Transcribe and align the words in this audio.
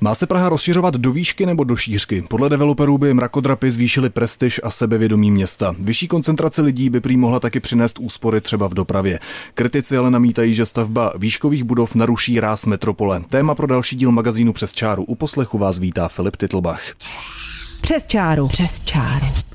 Má 0.00 0.14
se 0.14 0.26
Praha 0.26 0.48
rozšiřovat 0.48 0.94
do 0.94 1.12
výšky 1.12 1.46
nebo 1.46 1.64
do 1.64 1.76
šířky? 1.76 2.22
Podle 2.22 2.48
developerů 2.48 2.98
by 2.98 3.14
mrakodrapy 3.14 3.70
zvýšily 3.70 4.10
prestiž 4.10 4.60
a 4.64 4.70
sebevědomí 4.70 5.30
města. 5.30 5.74
Vyšší 5.78 6.08
koncentrace 6.08 6.62
lidí 6.62 6.90
by 6.90 7.00
prý 7.00 7.16
mohla 7.16 7.40
taky 7.40 7.60
přinést 7.60 7.98
úspory 7.98 8.40
třeba 8.40 8.68
v 8.68 8.74
dopravě. 8.74 9.20
Kritici 9.54 9.96
ale 9.96 10.10
namítají, 10.10 10.54
že 10.54 10.66
stavba 10.66 11.12
výškových 11.18 11.64
budov 11.64 11.94
naruší 11.94 12.40
ráz 12.40 12.66
metropole. 12.66 13.22
Téma 13.28 13.54
pro 13.54 13.66
další 13.66 13.96
díl 13.96 14.12
magazínu 14.12 14.52
Přes 14.52 14.72
čáru. 14.72 15.04
U 15.04 15.14
poslechu 15.14 15.58
vás 15.58 15.78
vítá 15.78 16.08
Filip 16.08 16.36
Titlbach. 16.36 16.82
Přes 17.80 18.06
čáru. 18.06 18.48
Přes 18.48 18.80
čáru. 18.80 19.47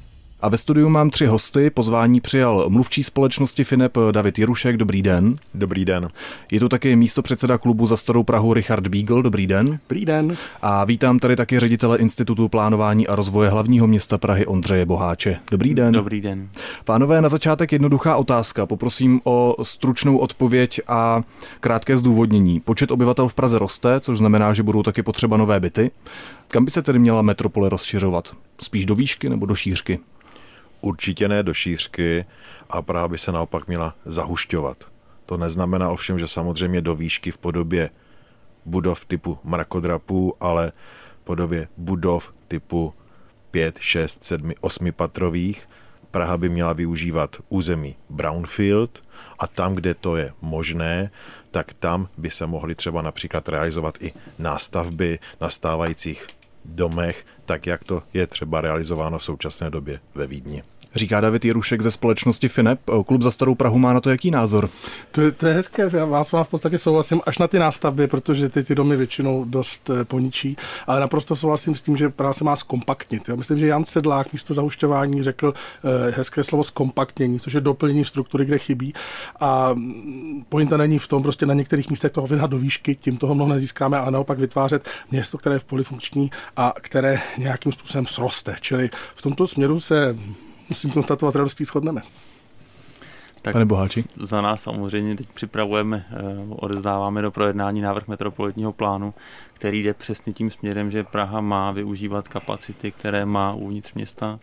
A 0.43 0.49
ve 0.49 0.57
studiu 0.57 0.89
mám 0.89 1.09
tři 1.09 1.25
hosty. 1.25 1.70
Pozvání 1.70 2.21
přijal 2.21 2.65
mluvčí 2.70 3.03
společnosti 3.03 3.63
Finep 3.63 3.97
David 4.11 4.39
Jirušek. 4.39 4.77
Dobrý 4.77 5.01
den. 5.01 5.35
Dobrý 5.53 5.85
den. 5.85 6.09
Je 6.51 6.59
tu 6.59 6.70
taky 6.70 6.95
místo 6.95 7.21
předseda 7.21 7.57
klubu 7.57 7.88
za 7.88 7.97
starou 7.97 8.23
Prahu 8.23 8.53
Richard 8.53 8.87
Beagle. 8.87 9.23
Dobrý 9.23 9.48
den. 9.48 9.65
Dobrý 9.65 10.05
den. 10.05 10.37
A 10.61 10.85
vítám 10.85 11.20
tady 11.20 11.35
taky 11.35 11.59
ředitele 11.59 11.98
Institutu 11.98 12.49
plánování 12.49 13.07
a 13.07 13.15
rozvoje 13.15 13.49
hlavního 13.49 13.87
města 13.87 14.17
Prahy 14.17 14.45
Ondřeje 14.45 14.85
Boháče. 14.85 15.37
Dobrý 15.51 15.73
den. 15.73 15.93
Dobrý 15.93 16.21
den. 16.21 16.49
Pánové, 16.85 17.21
na 17.21 17.29
začátek 17.29 17.71
jednoduchá 17.71 18.15
otázka. 18.15 18.65
Poprosím 18.65 19.21
o 19.23 19.55
stručnou 19.63 20.17
odpověď 20.17 20.81
a 20.87 21.21
krátké 21.59 21.98
zdůvodnění. 21.98 22.59
Počet 22.59 22.91
obyvatel 22.91 23.27
v 23.27 23.34
Praze 23.34 23.59
roste, 23.59 23.99
což 23.99 24.17
znamená, 24.17 24.53
že 24.53 24.63
budou 24.63 24.84
taky 24.84 25.03
potřeba 25.03 25.37
nové 25.37 25.59
byty. 25.59 25.91
Kam 26.48 26.65
by 26.65 26.71
se 26.71 26.81
tedy 26.81 26.99
měla 26.99 27.21
metropole 27.21 27.70
rozšiřovat? 27.70 28.35
Spíš 28.62 28.85
do 28.85 28.96
výšky 28.96 29.29
nebo 29.29 29.46
do 29.46 29.55
šířky? 29.55 29.99
Určitě 30.84 31.27
ne 31.27 31.43
do 31.43 31.53
šířky 31.53 32.26
a 32.70 32.81
Praha 32.81 33.07
by 33.07 33.17
se 33.17 33.31
naopak 33.31 33.67
měla 33.67 33.95
zahušťovat. 34.05 34.84
To 35.25 35.37
neznamená 35.37 35.90
ovšem, 35.90 36.20
že 36.20 36.27
samozřejmě 36.27 36.81
do 36.81 36.95
výšky 36.95 37.31
v 37.31 37.37
podobě 37.37 37.90
budov 38.65 39.05
typu 39.05 39.40
mrakodrapů, 39.43 40.35
ale 40.40 40.71
v 41.21 41.23
podobě 41.23 41.67
budov 41.77 42.34
typu 42.48 42.93
5, 43.51 43.79
6, 43.79 44.23
7, 44.23 44.51
8 44.62 44.91
patrových. 44.91 45.67
Praha 46.12 46.37
by 46.37 46.49
měla 46.49 46.73
využívat 46.73 47.35
území 47.49 47.95
Brownfield 48.09 49.01
a 49.40 49.47
tam, 49.47 49.75
kde 49.75 49.93
to 49.93 50.15
je 50.15 50.34
možné, 50.41 51.12
tak 51.51 51.73
tam 51.73 52.07
by 52.18 52.29
se 52.29 52.45
mohly 52.45 52.75
třeba 52.75 53.01
například 53.01 53.49
realizovat 53.49 53.97
i 54.01 54.13
nástavby 54.40 55.20
na 55.41 55.49
stávajících 55.49 56.27
domech, 56.65 57.25
tak 57.46 57.68
jak 57.68 57.84
to 57.84 58.04
je 58.13 58.27
třeba 58.27 58.62
realizováno 58.62 59.18
v 59.18 59.24
současné 59.24 59.70
době 59.70 59.99
ve 60.16 60.27
Vídni. 60.27 60.63
Říká 60.96 61.22
David 61.22 61.46
Jirušek 61.46 61.82
ze 61.82 61.91
společnosti 61.91 62.48
FINEP. 62.48 62.80
Klub 63.05 63.22
za 63.22 63.32
starou 63.32 63.55
Prahu 63.55 63.80
má 63.80 63.94
na 63.94 63.99
to 63.99 64.09
jaký 64.09 64.31
názor? 64.31 64.69
To, 65.12 65.22
je, 65.22 65.31
to 65.31 65.47
je 65.47 65.53
hezké, 65.53 65.90
já 65.94 66.06
vás 66.06 66.31
vám 66.31 66.44
v 66.44 66.47
podstatě 66.47 66.78
souhlasím 66.78 67.22
až 67.25 67.38
na 67.38 67.47
ty 67.47 67.59
nástavby, 67.59 68.08
protože 68.08 68.50
ty, 68.50 68.63
ty 68.63 68.75
domy 68.75 68.96
většinou 68.96 69.46
dost 69.46 69.90
eh, 69.90 70.06
poničí, 70.06 70.58
ale 70.88 71.00
naprosto 71.00 71.36
souhlasím 71.36 71.75
s 71.75 71.81
tím, 71.81 71.97
že 71.97 72.09
Praha 72.09 72.34
se 72.34 72.44
má 72.44 72.56
zkompaktnit. 72.56 73.30
Já 73.30 73.36
myslím, 73.36 73.59
že 73.59 73.68
Jan 73.68 73.86
Sedlák 73.86 74.34
místo 74.34 74.53
zahušťování 74.53 75.24
řekl 75.24 75.53
eh, 75.53 76.12
hezké 76.12 76.44
slovo 76.44 76.64
zkompaktnění, 76.64 77.40
což 77.40 77.53
je 77.53 77.62
doplnění 77.62 78.06
struktury, 78.06 78.46
kde 78.46 78.58
chybí. 78.58 78.94
A 79.40 79.74
mm, 79.74 80.46
pointa 80.50 80.78
není 80.78 81.00
v 81.00 81.08
tom, 81.08 81.24
prostě 81.24 81.46
na 81.46 81.53
některých 81.53 81.90
místech 81.90 82.12
toho 82.12 82.28
vyhnat 82.28 82.50
do 82.50 82.58
výšky, 82.58 82.96
tím 82.96 83.18
toho 83.18 83.36
mnoho 83.36 83.53
nezískáme, 83.53 83.97
ale 83.97 84.12
naopak 84.12 84.40
vytvářet 84.40 84.90
město, 85.12 85.38
které 85.38 85.56
je 85.56 85.59
v 85.59 85.64
polifunkční 85.64 86.31
a 86.58 86.74
které 86.81 87.22
nějakým 87.38 87.72
způsobem 87.72 88.06
sroste. 88.06 88.56
Čili 88.62 88.90
v 89.16 89.22
tomto 89.22 89.47
směru 89.47 89.80
se 89.80 90.16
musím 90.74 90.91
konstatovat, 90.91 91.31
s 91.31 91.36
radostí 91.36 91.66
shodneme. 91.66 92.02
Tak 93.42 93.53
Pane 93.53 93.66
Boháči? 93.66 94.03
Za 94.24 94.42
nás 94.42 94.62
samozřejmě 94.62 95.16
teď 95.16 95.28
připravujeme, 95.34 96.06
eh, 96.09 96.16
odezdáváme 96.50 97.22
do 97.22 97.31
projednání 97.31 97.81
návrh 97.81 98.08
metropolitního 98.08 98.74
plánu, 98.74 99.14
který 99.53 99.84
jde 99.84 99.94
přesně 99.94 100.34
tím 100.34 100.50
směrem, 100.50 100.92
že 100.92 101.03
Praha 101.03 101.42
má 101.42 101.72
využívat 101.72 102.28
kapacity, 102.28 102.92
které 102.92 103.25
má 103.25 103.53
uvnitř 103.53 103.94
města, 103.94 104.40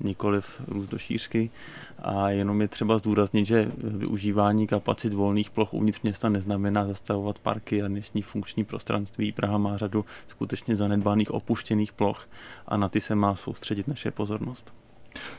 nikoliv 0.00 0.60
růst 0.68 0.88
do 0.88 0.98
šířky. 0.98 1.50
A 1.98 2.30
jenom 2.30 2.60
je 2.60 2.68
třeba 2.68 2.98
zdůraznit, 2.98 3.44
že 3.44 3.72
využívání 3.78 4.66
kapacit 4.66 5.12
volných 5.12 5.50
ploch 5.50 5.74
uvnitř 5.74 6.00
města 6.02 6.28
neznamená 6.28 6.86
zastavovat 6.86 7.38
parky 7.38 7.82
a 7.82 7.88
dnešní 7.88 8.22
funkční 8.22 8.64
prostranství. 8.64 9.32
Praha 9.32 9.58
má 9.58 9.76
řadu 9.76 10.04
skutečně 10.28 10.76
zanedbaných 10.76 11.30
opuštěných 11.30 11.92
ploch 11.92 12.28
a 12.66 12.76
na 12.76 12.88
ty 12.88 13.00
se 13.00 13.14
má 13.14 13.34
soustředit 13.34 13.88
naše 13.88 14.10
pozornost. 14.10 14.81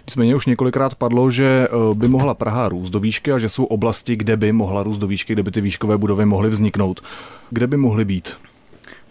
Nicméně 0.07 0.35
už 0.35 0.45
několikrát 0.45 0.95
padlo, 0.95 1.31
že 1.31 1.67
eh, 1.67 1.95
by 1.95 2.07
mohla 2.07 2.33
Praha 2.33 2.69
růst 2.69 2.89
do 2.89 2.99
výšky 2.99 3.31
a 3.31 3.39
že 3.39 3.49
jsou 3.49 3.63
oblasti, 3.63 4.15
kde 4.15 4.37
by 4.37 4.51
mohla 4.51 4.83
růst 4.83 4.97
do 4.97 5.07
výšky, 5.07 5.33
kde 5.33 5.43
by 5.43 5.51
ty 5.51 5.61
výškové 5.61 5.97
budovy 5.97 6.25
mohly 6.25 6.49
vzniknout. 6.49 7.01
Kde 7.49 7.67
by 7.67 7.77
mohly 7.77 8.05
být? 8.05 8.37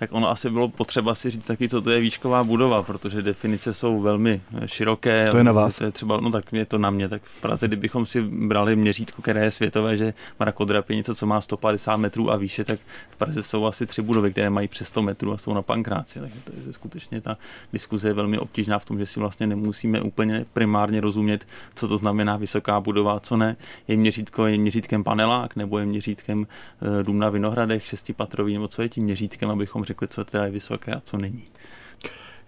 Tak 0.02 0.12
ono 0.12 0.30
asi 0.30 0.50
bylo 0.50 0.68
potřeba 0.68 1.14
si 1.14 1.30
říct 1.30 1.46
taky, 1.46 1.68
co 1.68 1.80
to 1.80 1.90
je 1.90 2.00
výšková 2.00 2.44
budova, 2.44 2.82
protože 2.82 3.22
definice 3.22 3.74
jsou 3.74 4.00
velmi 4.00 4.40
široké. 4.66 5.28
To 5.30 5.36
je 5.36 5.44
na 5.44 5.52
vás. 5.52 5.78
To 5.78 5.84
je 5.84 5.90
třeba, 5.90 6.20
no 6.20 6.30
tak 6.30 6.52
je 6.52 6.66
to 6.66 6.78
na 6.78 6.90
mě, 6.90 7.08
tak 7.08 7.22
v 7.22 7.40
Praze, 7.40 7.68
kdybychom 7.68 8.06
si 8.06 8.22
brali 8.22 8.76
měřítko, 8.76 9.22
které 9.22 9.44
je 9.44 9.50
světové, 9.50 9.96
že 9.96 10.14
mrakodrap 10.40 10.90
je 10.90 10.96
něco, 10.96 11.14
co 11.14 11.26
má 11.26 11.40
150 11.40 11.96
metrů 11.96 12.32
a 12.32 12.36
výše, 12.36 12.64
tak 12.64 12.78
v 13.10 13.16
Praze 13.16 13.42
jsou 13.42 13.66
asi 13.66 13.86
tři 13.86 14.02
budovy, 14.02 14.32
které 14.32 14.50
mají 14.50 14.68
přes 14.68 14.88
100 14.88 15.02
metrů 15.02 15.32
a 15.32 15.38
jsou 15.38 15.54
na 15.54 15.62
pankráci. 15.62 16.20
Takže 16.20 16.36
to 16.44 16.52
je 16.66 16.72
skutečně 16.72 17.20
ta 17.20 17.36
diskuze 17.72 18.08
je 18.08 18.14
velmi 18.14 18.38
obtížná 18.38 18.78
v 18.78 18.84
tom, 18.84 18.98
že 18.98 19.06
si 19.06 19.20
vlastně 19.20 19.46
nemusíme 19.46 20.00
úplně 20.00 20.44
primárně 20.52 21.00
rozumět, 21.00 21.46
co 21.74 21.88
to 21.88 21.96
znamená 21.96 22.36
vysoká 22.36 22.80
budova, 22.80 23.20
co 23.20 23.36
ne. 23.36 23.56
Je 23.88 23.96
měřítko, 23.96 24.46
je 24.46 24.58
měřítkem 24.58 25.04
panelák 25.04 25.56
nebo 25.56 25.78
je 25.78 25.86
měřítkem 25.86 26.46
eh, 26.46 27.02
dům 27.02 27.18
na 27.18 27.30
Vinohradech, 27.30 27.86
šestipatrový, 27.86 28.54
nebo 28.54 28.68
co 28.68 28.82
je 28.82 28.88
tím 28.88 29.04
měřítkem, 29.04 29.50
abychom 29.50 29.84
řekli, 29.84 29.91
co 30.06 30.24
teda 30.24 30.44
je 30.44 30.50
vysoké 30.50 30.92
a 30.92 31.00
co 31.04 31.16
není. 31.16 31.44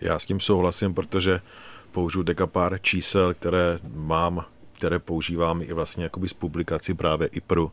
Já 0.00 0.18
s 0.18 0.26
tím 0.26 0.40
souhlasím, 0.40 0.94
protože 0.94 1.40
použiju 1.90 2.22
deka 2.22 2.46
pár 2.46 2.78
čísel, 2.80 3.34
které 3.34 3.78
mám, 3.94 4.44
které 4.72 4.98
používám 4.98 5.62
i 5.62 5.72
vlastně 5.72 6.04
jakoby 6.04 6.28
z 6.28 6.32
publikací 6.32 6.94
právě 6.94 7.28
i 7.28 7.40
pro 7.40 7.72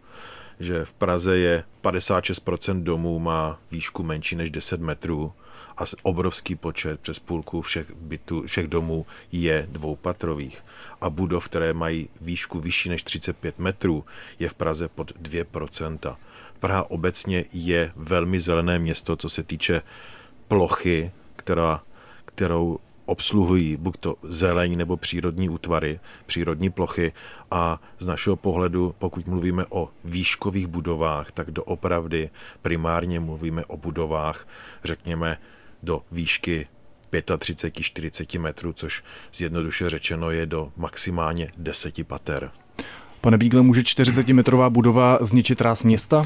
že 0.62 0.86
v 0.86 0.94
Praze 0.94 1.38
je 1.38 1.64
56% 1.84 2.84
domů 2.84 3.20
má 3.20 3.59
výšku 3.72 4.04
menší 4.04 4.36
než 4.36 4.52
10 4.52 4.82
metrů 4.82 5.34
a 5.78 5.84
obrovský 6.03 6.56
počet 6.56 7.00
přes 7.00 7.20
půlku 7.20 7.62
všech 7.62 7.96
bytů, 7.96 8.44
všech 8.48 8.68
domů 8.68 9.06
je 9.32 9.68
dvoupatrových. 9.72 10.64
A 11.02 11.09
budov, 11.09 11.46
které 11.46 11.74
mají 11.74 12.09
výšku 12.22 12.59
vyšší 12.59 12.90
než 12.90 13.03
35 13.03 13.59
metrů, 13.59 14.06
je 14.40 14.50
v 14.50 14.53
Praze 14.53 14.88
pod 14.88 15.12
2%. 15.12 16.16
Praha 16.61 16.91
obecně 16.91 17.45
je 17.53 17.91
velmi 17.95 18.39
zelené 18.39 18.79
město, 18.79 19.16
co 19.16 19.29
se 19.29 19.44
týče 19.44 19.81
plochy, 20.47 21.11
která, 21.35 21.81
kterou 22.25 22.79
obsluhují 23.05 23.77
buď 23.77 23.97
to 23.99 24.16
zeleň 24.23 24.77
nebo 24.77 24.97
přírodní 24.97 25.49
útvary, 25.49 25.99
přírodní 26.25 26.69
plochy 26.69 27.13
a 27.51 27.81
z 27.99 28.05
našeho 28.05 28.35
pohledu, 28.35 28.95
pokud 28.99 29.27
mluvíme 29.27 29.66
o 29.69 29.89
výškových 30.03 30.67
budovách, 30.67 31.31
tak 31.31 31.51
doopravdy 31.51 32.29
primárně 32.61 33.19
mluvíme 33.19 33.66
o 33.66 33.78
budovách, 33.78 34.47
řekněme, 34.83 35.38
do 35.83 36.01
výšky 36.11 36.66
35-40 37.11 38.39
metrů, 38.39 38.73
což 38.73 39.03
zjednoduše 39.33 39.89
řečeno 39.89 40.31
je 40.31 40.45
do 40.45 40.72
maximálně 40.78 41.51
10 41.57 42.07
pater. 42.07 42.51
Pane 43.22 43.38
Bígle, 43.38 43.62
může 43.62 43.82
40-metrová 43.82 44.70
budova 44.70 45.18
zničit 45.22 45.62
ráz 45.62 45.84
města? 45.84 46.26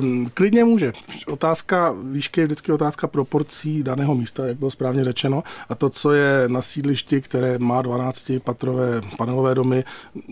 Um, 0.00 0.30
klidně 0.34 0.64
může. 0.64 0.92
Otázka 1.26 1.94
výšky 2.10 2.40
je 2.40 2.46
vždycky 2.46 2.72
otázka 2.72 3.06
proporcí 3.06 3.82
daného 3.82 4.14
místa, 4.14 4.46
jak 4.46 4.56
bylo 4.56 4.70
správně 4.70 5.04
řečeno. 5.04 5.42
A 5.68 5.74
to, 5.74 5.90
co 5.90 6.12
je 6.12 6.44
na 6.48 6.62
sídlišti, 6.62 7.20
které 7.20 7.58
má 7.58 7.82
12-patrové 7.82 9.02
panelové 9.16 9.54
domy, 9.54 9.84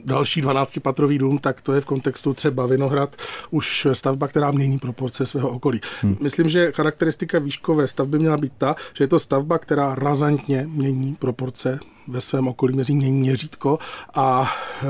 další 0.04 0.42
12-patrový 0.42 1.18
dům, 1.18 1.38
tak 1.38 1.60
to 1.60 1.72
je 1.72 1.80
v 1.80 1.84
kontextu 1.84 2.34
třeba 2.34 2.66
Vinohrad 2.66 3.16
už 3.50 3.86
stavba, 3.92 4.28
která 4.28 4.50
mění 4.50 4.78
proporce 4.78 5.26
svého 5.26 5.48
okolí. 5.48 5.80
Hmm. 6.02 6.16
Myslím, 6.20 6.48
že 6.48 6.72
charakteristika 6.72 7.38
výškové 7.38 7.86
stavby 7.86 8.18
měla 8.18 8.36
být 8.36 8.52
ta, 8.58 8.76
že 8.94 9.04
je 9.04 9.08
to 9.08 9.18
stavba, 9.18 9.58
která 9.58 9.94
razantně 9.94 10.66
mění 10.68 11.14
proporce 11.14 11.78
ve 12.08 12.20
svém 12.20 12.48
okolí 12.48 12.76
mezi 12.76 12.94
mění 12.94 13.20
měřítko 13.20 13.78
a 14.14 14.52
e, 14.82 14.86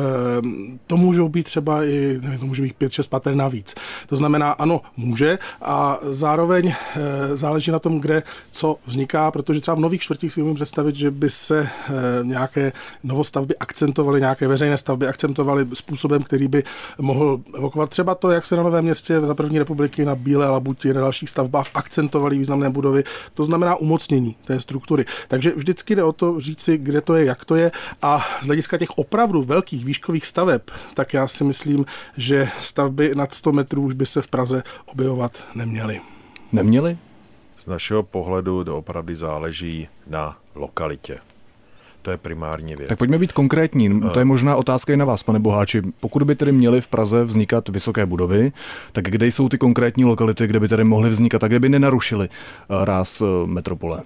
to 0.86 0.96
můžou 0.96 1.28
být 1.28 1.42
třeba 1.42 1.84
i, 1.84 2.18
nevím, 2.22 2.38
to 2.38 2.46
může 2.46 2.62
být 2.62 2.76
5-6 2.80 3.08
pater 3.08 3.34
navíc. 3.34 3.74
To 4.06 4.16
znamená, 4.16 4.50
ano, 4.50 4.80
může 4.96 5.38
a 5.62 5.98
zároveň 6.02 6.68
e, 6.68 7.36
záleží 7.36 7.70
na 7.70 7.78
tom, 7.78 8.00
kde 8.00 8.22
co 8.50 8.76
vzniká, 8.86 9.30
protože 9.30 9.60
třeba 9.60 9.74
v 9.74 9.80
nových 9.80 10.02
čtvrtích 10.02 10.32
si 10.32 10.42
umím 10.42 10.54
představit, 10.54 10.96
že 10.96 11.10
by 11.10 11.30
se 11.30 11.60
e, 11.60 11.68
nějaké 12.22 12.72
novostavby 13.04 13.56
akcentovaly, 13.56 14.20
nějaké 14.20 14.48
veřejné 14.48 14.76
stavby 14.76 15.06
akcentovaly 15.06 15.66
způsobem, 15.74 16.22
který 16.22 16.48
by 16.48 16.62
mohl 16.98 17.40
evokovat 17.56 17.90
třeba 17.90 18.14
to, 18.14 18.30
jak 18.30 18.46
se 18.46 18.56
na 18.56 18.62
Novém 18.62 18.84
městě 18.84 19.20
za 19.20 19.34
první 19.34 19.58
republiky 19.58 20.04
na 20.04 20.14
Bílé 20.14 20.48
Labuti 20.50 20.90
a 20.90 20.92
dalších 20.92 21.30
stavbách 21.30 21.66
akcentovaly 21.74 22.38
významné 22.38 22.70
budovy. 22.70 23.04
To 23.34 23.44
znamená 23.44 23.76
umocnění 23.76 24.36
té 24.44 24.60
struktury. 24.60 25.04
Takže 25.28 25.52
vždycky 25.56 25.96
jde 25.96 26.04
o 26.04 26.12
to 26.12 26.40
říci, 26.40 26.78
kde 26.78 27.00
to 27.04 27.14
je, 27.16 27.24
jak 27.24 27.44
to 27.44 27.54
je 27.54 27.72
a 28.02 28.24
z 28.42 28.46
hlediska 28.46 28.78
těch 28.78 28.90
opravdu 28.90 29.42
velkých 29.42 29.84
výškových 29.84 30.26
staveb, 30.26 30.62
tak 30.94 31.14
já 31.14 31.26
si 31.26 31.44
myslím, 31.44 31.84
že 32.16 32.48
stavby 32.60 33.14
nad 33.14 33.32
100 33.32 33.52
metrů 33.52 33.82
už 33.82 33.94
by 33.94 34.06
se 34.06 34.22
v 34.22 34.28
Praze 34.28 34.62
objevovat 34.86 35.44
neměly. 35.54 36.00
Neměly? 36.52 36.98
Z 37.56 37.66
našeho 37.66 38.02
pohledu 38.02 38.64
doopravdy 38.64 39.16
záleží 39.16 39.88
na 40.06 40.36
lokalitě. 40.54 41.18
To 42.04 42.10
je 42.10 42.16
primární 42.16 42.76
věc. 42.76 42.88
Tak 42.88 42.98
pojďme 42.98 43.18
být 43.18 43.32
konkrétní. 43.32 44.00
To 44.00 44.18
je 44.18 44.24
možná 44.24 44.56
otázka 44.56 44.92
i 44.92 44.96
na 44.96 45.04
vás, 45.04 45.22
pane 45.22 45.38
Boháči. 45.38 45.82
Pokud 46.00 46.22
by 46.22 46.34
tedy 46.34 46.52
měly 46.52 46.80
v 46.80 46.88
Praze 46.88 47.24
vznikat 47.24 47.68
vysoké 47.68 48.06
budovy, 48.06 48.52
tak 48.92 49.04
kde 49.04 49.26
jsou 49.26 49.48
ty 49.48 49.58
konkrétní 49.58 50.04
lokality, 50.04 50.46
kde 50.46 50.60
by 50.60 50.68
tedy 50.68 50.84
mohly 50.84 51.10
vznikat 51.10 51.44
a 51.44 51.48
kde 51.48 51.60
by 51.60 51.68
nenarušily 51.68 52.28
eh, 52.28 52.84
ráz 52.84 53.20
eh, 53.20 53.24
metropole? 53.46 54.02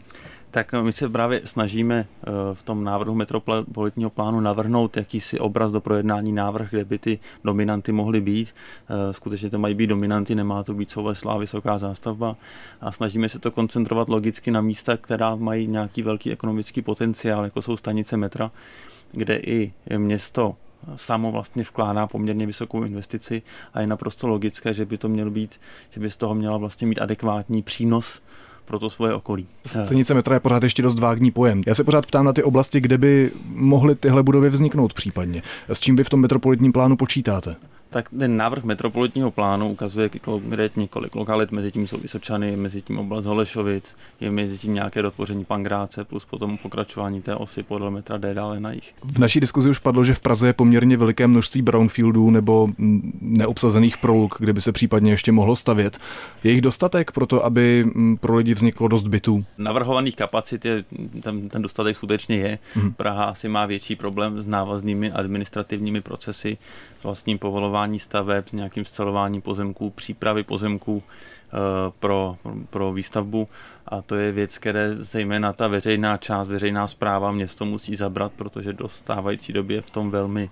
Tak 0.50 0.72
my 0.72 0.92
se 0.92 1.08
právě 1.08 1.40
snažíme 1.44 2.06
eh, 2.06 2.30
v 2.54 2.62
tom 2.62 2.84
návrhu 2.84 3.14
metropolitního 3.14 4.10
plánu 4.10 4.40
navrhnout 4.40 4.96
jakýsi 4.96 5.38
obraz 5.38 5.72
do 5.72 5.80
projednání 5.80 6.32
návrh, 6.32 6.70
kde 6.70 6.84
by 6.84 6.98
ty 6.98 7.18
dominanty 7.44 7.92
mohly 7.92 8.20
být. 8.20 8.54
Eh, 8.88 9.12
skutečně 9.12 9.50
to 9.50 9.58
mají 9.58 9.74
být 9.74 9.86
dominanty, 9.86 10.34
nemá 10.34 10.62
to 10.62 10.74
být 10.74 10.90
souveslá 10.90 11.38
vysoká 11.38 11.78
zástavba. 11.78 12.36
A 12.80 12.92
snažíme 12.92 13.28
se 13.28 13.38
to 13.38 13.50
koncentrovat 13.50 14.08
logicky 14.08 14.50
na 14.50 14.60
místa, 14.60 14.96
která 14.96 15.34
mají 15.34 15.66
nějaký 15.66 16.02
velký 16.02 16.32
ekonomický 16.32 16.82
potenciál, 16.82 17.44
jako 17.44 17.62
jsou 17.62 17.76
stanice 17.76 18.16
metra, 18.16 18.50
kde 19.12 19.36
i 19.36 19.72
město 19.96 20.56
samo 20.96 21.32
vlastně 21.32 21.62
vkládá 21.62 22.06
poměrně 22.06 22.46
vysokou 22.46 22.84
investici 22.84 23.42
a 23.74 23.80
je 23.80 23.86
naprosto 23.86 24.28
logické, 24.28 24.74
že 24.74 24.84
by 24.84 24.98
to 24.98 25.08
mělo 25.08 25.30
být, 25.30 25.60
že 25.90 26.00
by 26.00 26.10
z 26.10 26.16
toho 26.16 26.34
měla 26.34 26.56
vlastně 26.56 26.86
mít 26.86 26.98
adekvátní 26.98 27.62
přínos 27.62 28.22
pro 28.68 28.78
to 28.78 28.90
svoje 28.90 29.14
okolí. 29.14 29.46
Stanice 29.66 30.14
metra 30.14 30.34
je 30.34 30.40
pořád 30.40 30.62
ještě 30.62 30.82
dost 30.82 30.98
vágní 30.98 31.30
pojem. 31.30 31.62
Já 31.66 31.74
se 31.74 31.84
pořád 31.84 32.06
ptám 32.06 32.24
na 32.24 32.32
ty 32.32 32.42
oblasti, 32.42 32.80
kde 32.80 32.98
by 32.98 33.30
mohly 33.44 33.94
tyhle 33.94 34.22
budovy 34.22 34.50
vzniknout 34.50 34.92
případně. 34.92 35.42
S 35.68 35.80
čím 35.80 35.96
vy 35.96 36.04
v 36.04 36.10
tom 36.10 36.20
metropolitním 36.20 36.72
plánu 36.72 36.96
počítáte? 36.96 37.56
Tak 37.90 38.08
ten 38.18 38.36
návrh 38.36 38.64
metropolitního 38.64 39.30
plánu 39.30 39.68
ukazuje 39.68 40.08
konkrétně 40.08 40.88
kolik 40.88 41.14
lokalit, 41.14 41.52
mezi 41.52 41.72
tím 41.72 41.86
jsou 41.86 41.98
Vysočany, 41.98 42.56
mezi 42.56 42.82
tím 42.82 42.98
oblast 42.98 43.24
Holešovic, 43.24 43.96
je 44.20 44.30
mezi 44.30 44.58
tím 44.58 44.74
nějaké 44.74 45.02
dotvoření 45.02 45.44
Pangráce, 45.44 46.04
plus 46.04 46.24
potom 46.24 46.58
pokračování 46.58 47.22
té 47.22 47.34
osy 47.34 47.62
podle 47.62 47.90
metra 47.90 48.18
D 48.18 48.34
dále 48.34 48.60
na 48.60 48.72
jich. 48.72 48.94
V 49.04 49.18
naší 49.18 49.40
diskuzi 49.40 49.70
už 49.70 49.78
padlo, 49.78 50.04
že 50.04 50.14
v 50.14 50.20
Praze 50.20 50.46
je 50.46 50.52
poměrně 50.52 50.96
veliké 50.96 51.26
množství 51.26 51.62
brownfieldů 51.62 52.30
nebo 52.30 52.68
neobsazených 53.20 53.98
proluk, 53.98 54.36
kde 54.38 54.52
by 54.52 54.60
se 54.60 54.72
případně 54.72 55.12
ještě 55.12 55.32
mohlo 55.32 55.56
stavět. 55.56 55.98
Je 56.44 56.52
jich 56.52 56.60
dostatek 56.60 57.10
pro 57.12 57.26
to, 57.26 57.44
aby 57.44 57.86
pro 58.20 58.36
lidi 58.36 58.54
vzniklo 58.54 58.88
dost 58.88 59.08
bytů? 59.08 59.44
Navrhovaných 59.58 60.16
kapacit 60.16 60.64
je, 60.64 60.84
ten, 61.22 61.48
ten 61.48 61.62
dostatek 61.62 61.96
skutečně 61.96 62.36
je. 62.36 62.58
Hmm. 62.74 62.92
Praha 62.92 63.24
asi 63.24 63.48
má 63.48 63.66
větší 63.66 63.96
problém 63.96 64.42
s 64.42 64.46
návaznými 64.46 65.12
administrativními 65.12 66.00
procesy, 66.00 66.58
s 67.00 67.02
vlastním 67.02 67.38
povolováním 67.38 67.77
plánování 67.78 67.98
staveb, 67.98 68.44
nějakým 68.52 68.84
scelování 68.84 69.40
pozemků, 69.40 69.90
přípravy 69.90 70.42
pozemků 70.42 71.02
eh, 71.02 71.56
pro, 71.98 72.36
pro 72.70 72.92
výstavbu. 72.92 73.48
A 73.86 74.02
to 74.02 74.14
je 74.14 74.32
věc, 74.32 74.58
které 74.58 74.96
zejména 74.98 75.52
ta 75.52 75.68
veřejná 75.68 76.16
část, 76.16 76.48
veřejná 76.48 76.86
zpráva 76.86 77.32
město 77.32 77.64
musí 77.64 77.96
zabrat, 77.96 78.32
protože 78.36 78.72
do 78.72 78.88
stávající 78.88 79.52
doby 79.52 79.74
je 79.74 79.82
v 79.82 79.90
tom 79.90 80.10
velmi 80.10 80.50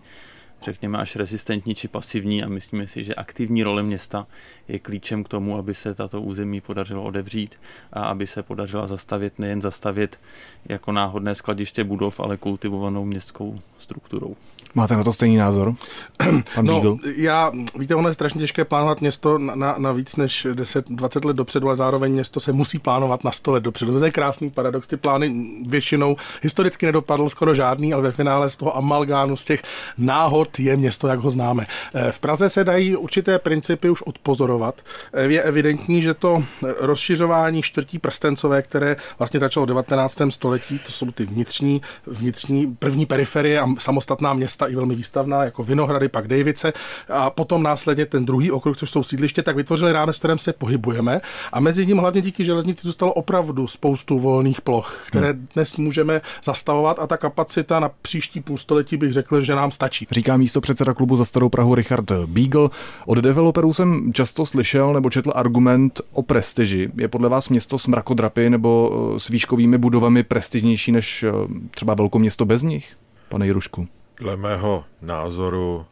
řekněme, 0.67 0.99
až 0.99 1.17
rezistentní 1.17 1.75
či 1.75 1.89
pasivní 1.89 2.43
a 2.43 2.49
myslíme 2.49 2.87
si, 2.87 3.05
že 3.05 3.15
aktivní 3.15 3.63
role 3.63 3.83
města 3.83 4.27
je 4.69 4.79
klíčem 4.79 5.25
k 5.25 5.29
tomu, 5.29 5.59
aby 5.59 5.75
se 5.75 5.95
tato 5.95 6.21
území 6.21 6.61
podařilo 6.61 7.03
odevřít 7.03 7.55
a 7.93 8.05
aby 8.05 8.27
se 8.27 8.43
podařila 8.43 8.87
zastavit, 8.87 9.39
nejen 9.39 9.63
zastavit 9.63 10.19
jako 10.65 10.93
náhodné 10.93 11.35
skladiště 11.35 11.85
budov, 11.85 12.21
ale 12.21 12.37
kultivovanou 12.37 13.05
městskou 13.05 13.59
strukturou. 13.79 14.37
Máte 14.77 14.97
na 14.97 15.05
to 15.05 15.13
stejný 15.13 15.37
názor? 15.37 15.75
Pan 16.55 16.67
no, 16.67 16.81
Beagle? 16.81 17.13
já, 17.17 17.53
víte, 17.79 17.95
ono 17.95 18.09
je 18.09 18.15
strašně 18.15 18.41
těžké 18.41 18.65
plánovat 18.65 19.01
město 19.01 19.39
na, 19.39 19.55
na, 19.55 19.75
na 19.79 19.93
víc 19.93 20.17
než 20.17 20.47
10-20 20.47 21.27
let 21.27 21.37
dopředu, 21.37 21.67
ale 21.67 21.77
zároveň 21.77 22.13
město 22.13 22.41
se 22.41 22.53
musí 22.53 22.79
plánovat 22.79 23.25
na 23.25 23.33
100 23.33 23.53
let 23.53 23.63
dopředu. 23.63 23.99
To 23.99 24.05
je 24.05 24.11
krásný 24.11 24.51
paradox. 24.51 24.87
Ty 24.87 24.97
plány 24.97 25.35
většinou 25.67 26.17
historicky 26.43 26.87
nedopadl 26.87 27.29
skoro 27.29 27.55
žádný, 27.55 27.93
ale 27.93 28.03
ve 28.03 28.13
finále 28.13 28.49
z 28.49 28.57
toho 28.57 28.77
amalgánu, 28.77 29.37
z 29.37 29.45
těch 29.45 29.63
náhod 29.99 30.56
je 30.59 30.77
město, 30.77 31.09
jak 31.09 31.19
ho 31.19 31.31
známe. 31.31 31.67
Eh, 31.95 32.13
v 32.13 32.19
Praze 32.19 32.49
se 32.49 32.65
dají 32.65 32.97
určité 32.97 33.39
principy 33.39 33.91
už 33.91 34.03
odpozorovat. 34.03 34.81
Eh, 35.13 35.23
je 35.23 35.43
evidentní, 35.43 36.03
že 36.03 36.15
to 36.15 36.45
rozšiřování 36.79 37.63
čtvrtí 37.63 37.99
prstencové, 37.99 38.63
které 38.63 38.97
vlastně 39.19 39.41
začalo 39.41 39.67
v 39.67 39.69
19. 39.69 40.31
století, 40.31 40.79
to 40.79 40.93
jsou 40.93 41.11
ty 41.11 41.25
vnitřní, 41.25 41.83
vnitřní 42.07 42.77
první 42.79 43.07
periferie 43.07 43.61
a 43.61 43.67
samostatná 43.79 44.35
města, 44.35 44.67
i 44.67 44.75
velmi 44.75 44.95
výstavná, 44.95 45.45
jako 45.45 45.65
Vinohrady, 45.65 46.09
pak 46.09 46.29
Davice 46.29 46.73
a 47.09 47.31
potom 47.31 47.63
následně 47.63 48.07
ten 48.07 48.25
druhý 48.25 48.51
okruh, 48.51 48.77
což 48.77 48.91
jsou 48.91 49.03
sídliště, 49.03 49.43
tak 49.43 49.57
vytvořili 49.57 49.93
rámec, 49.93 50.17
v 50.17 50.19
kterém 50.19 50.39
se 50.39 50.53
pohybujeme 50.53 51.21
a 51.53 51.61
mezi 51.61 51.87
ním 51.87 51.99
hlavně 51.99 52.21
díky 52.21 52.45
železnici 52.45 52.87
zůstalo 52.87 53.13
opravdu 53.13 53.67
spoustu 53.67 54.19
volných 54.19 54.61
ploch, 54.61 55.05
které 55.07 55.31
hmm. 55.33 55.49
dnes 55.55 55.77
můžeme 55.77 56.21
zastavovat 56.45 56.99
a 56.99 57.07
ta 57.07 57.17
kapacita 57.17 57.81
na 57.81 57.91
příští 58.03 58.41
půlstoletí 58.41 58.97
bych 58.97 59.13
řekl, 59.13 59.41
že 59.41 59.55
nám 59.55 59.71
stačí. 59.71 60.07
Říká 60.11 60.36
místo 60.39 60.61
předseda 60.61 60.95
klubu 60.95 61.17
za 61.17 61.25
Starou 61.25 61.49
Prahu 61.49 61.75
Richard 61.75 62.13
Beagle. 62.27 62.69
Od 63.07 63.19
developerů 63.19 63.73
jsem 63.73 64.13
často 64.13 64.47
slyšel 64.47 64.93
nebo 64.93 65.11
četl 65.11 65.33
argument 65.35 66.01
o 66.13 66.23
prestiži. 66.23 66.91
Je 66.97 67.09
podle 67.09 67.29
vás 67.29 67.49
město 67.49 67.79
s 67.79 67.87
mrakodrapy 67.87 68.51
nebo 68.51 68.93
eh, 69.17 69.21
s 69.21 69.29
výškovými 69.29 69.79
budovami 69.79 70.23
prestižnější 70.23 70.93
než 70.93 71.23
eh, 71.23 71.31
třeba 71.71 71.95
velkoměsto 71.95 72.45
bez 72.45 72.63
nich? 72.63 72.97
Pane 73.29 73.47
Jirušku. 73.47 73.89
Dle 74.21 74.37
mého 74.37 74.85
názoru 75.03 75.85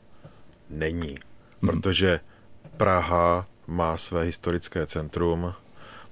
není, 0.70 1.08
hmm. 1.08 1.16
protože 1.60 2.20
Praha 2.76 3.46
má 3.66 3.96
své 3.96 4.22
historické 4.22 4.86
centrum, 4.86 5.52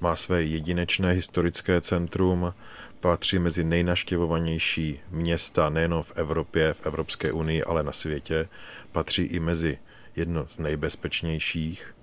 má 0.00 0.17
své 0.17 0.43
jedinečné 0.43 1.12
historické 1.12 1.81
centrum, 1.81 2.55
patří 3.02 3.38
mezi 3.38 3.64
nejnaštěvovanější 3.64 5.00
města 5.10 5.70
nejen 5.70 5.94
v 6.02 6.12
Evropě, 6.14 6.75
v 6.75 6.87
Evropské 6.87 7.32
unii, 7.32 7.64
ale 7.64 7.82
na 7.82 7.93
světě. 7.93 8.49
Patří 8.93 9.22
i 9.22 9.40
mezi 9.40 9.78
jedno 10.16 10.46
z 10.49 10.58
nejbezpečnějších 10.58 11.94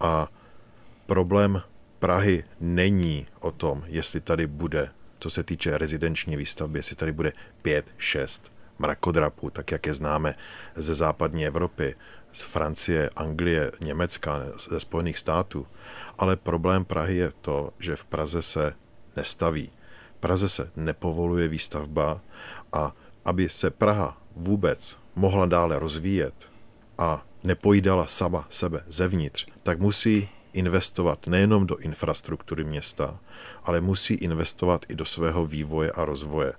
a 0.00 0.28
problém 1.06 1.62
Prahy 1.98 2.44
není 2.60 3.26
o 3.40 3.50
tom, 3.50 3.84
jestli 3.86 4.20
tady 4.20 4.46
bude, 4.46 4.90
co 5.18 5.30
se 5.30 5.42
týče 5.42 5.78
rezidenční 5.78 6.36
výstavby, 6.36 6.78
jestli 6.78 6.96
tady 6.96 7.12
bude 7.12 7.32
5, 7.62 7.86
6 7.98 8.52
mrakodrapu, 8.78 9.50
tak 9.50 9.72
jak 9.72 9.86
je 9.86 9.94
známe 9.94 10.34
ze 10.76 10.94
západní 10.94 11.46
Evropy, 11.46 11.94
z 12.32 12.42
Francie, 12.42 13.10
Anglie, 13.16 13.72
Německa, 13.80 14.42
ze 14.70 14.80
Spojených 14.80 15.18
států. 15.18 15.66
Ale 16.18 16.36
problém 16.36 16.84
Prahy 16.84 17.16
je 17.16 17.32
to, 17.40 17.72
že 17.78 17.96
v 17.96 18.04
Praze 18.04 18.42
se 18.42 18.74
nestaví. 19.16 19.70
Praze 20.22 20.48
se 20.48 20.70
nepovoluje 20.76 21.48
výstavba 21.48 22.20
a 22.72 22.94
aby 23.24 23.48
se 23.48 23.70
Praha 23.70 24.22
vůbec 24.36 24.98
mohla 25.14 25.46
dále 25.46 25.78
rozvíjet 25.78 26.34
a 26.98 27.26
nepojídala 27.44 28.06
sama 28.06 28.46
sebe 28.50 28.84
zevnitř, 28.88 29.46
tak 29.62 29.80
musí 29.80 30.28
investovat 30.52 31.26
nejenom 31.26 31.66
do 31.66 31.76
infrastruktury 31.76 32.64
města, 32.64 33.18
ale 33.64 33.80
musí 33.80 34.14
investovat 34.14 34.86
i 34.88 34.94
do 34.94 35.04
svého 35.04 35.46
vývoje 35.46 35.92
a 35.92 36.04
rozvoje. 36.04 36.52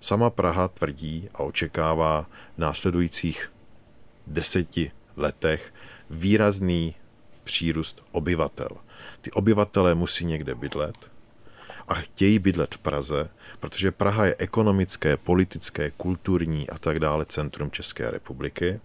Sama 0.00 0.30
Praha 0.30 0.68
tvrdí 0.68 1.28
a 1.34 1.40
očekává 1.40 2.26
v 2.56 2.58
následujících 2.58 3.52
deseti 4.26 4.90
letech 5.16 5.74
výrazný 6.10 6.94
přírůst 7.44 8.02
obyvatel. 8.12 8.68
Ty 9.20 9.30
obyvatelé 9.30 9.94
musí 9.94 10.24
někde 10.24 10.54
bydlet 10.54 11.10
a 11.90 11.94
chtějí 11.94 12.38
bydlet 12.38 12.74
v 12.74 12.78
Praze, 12.78 13.28
protože 13.60 13.90
Praha 13.90 14.26
je 14.26 14.34
ekonomické, 14.38 15.16
politické, 15.16 15.90
kulturní 15.90 16.70
a 16.70 16.78
tak 16.78 16.98
dále 16.98 17.26
centrum 17.26 17.70
České 17.70 18.10
republiky. 18.10 18.80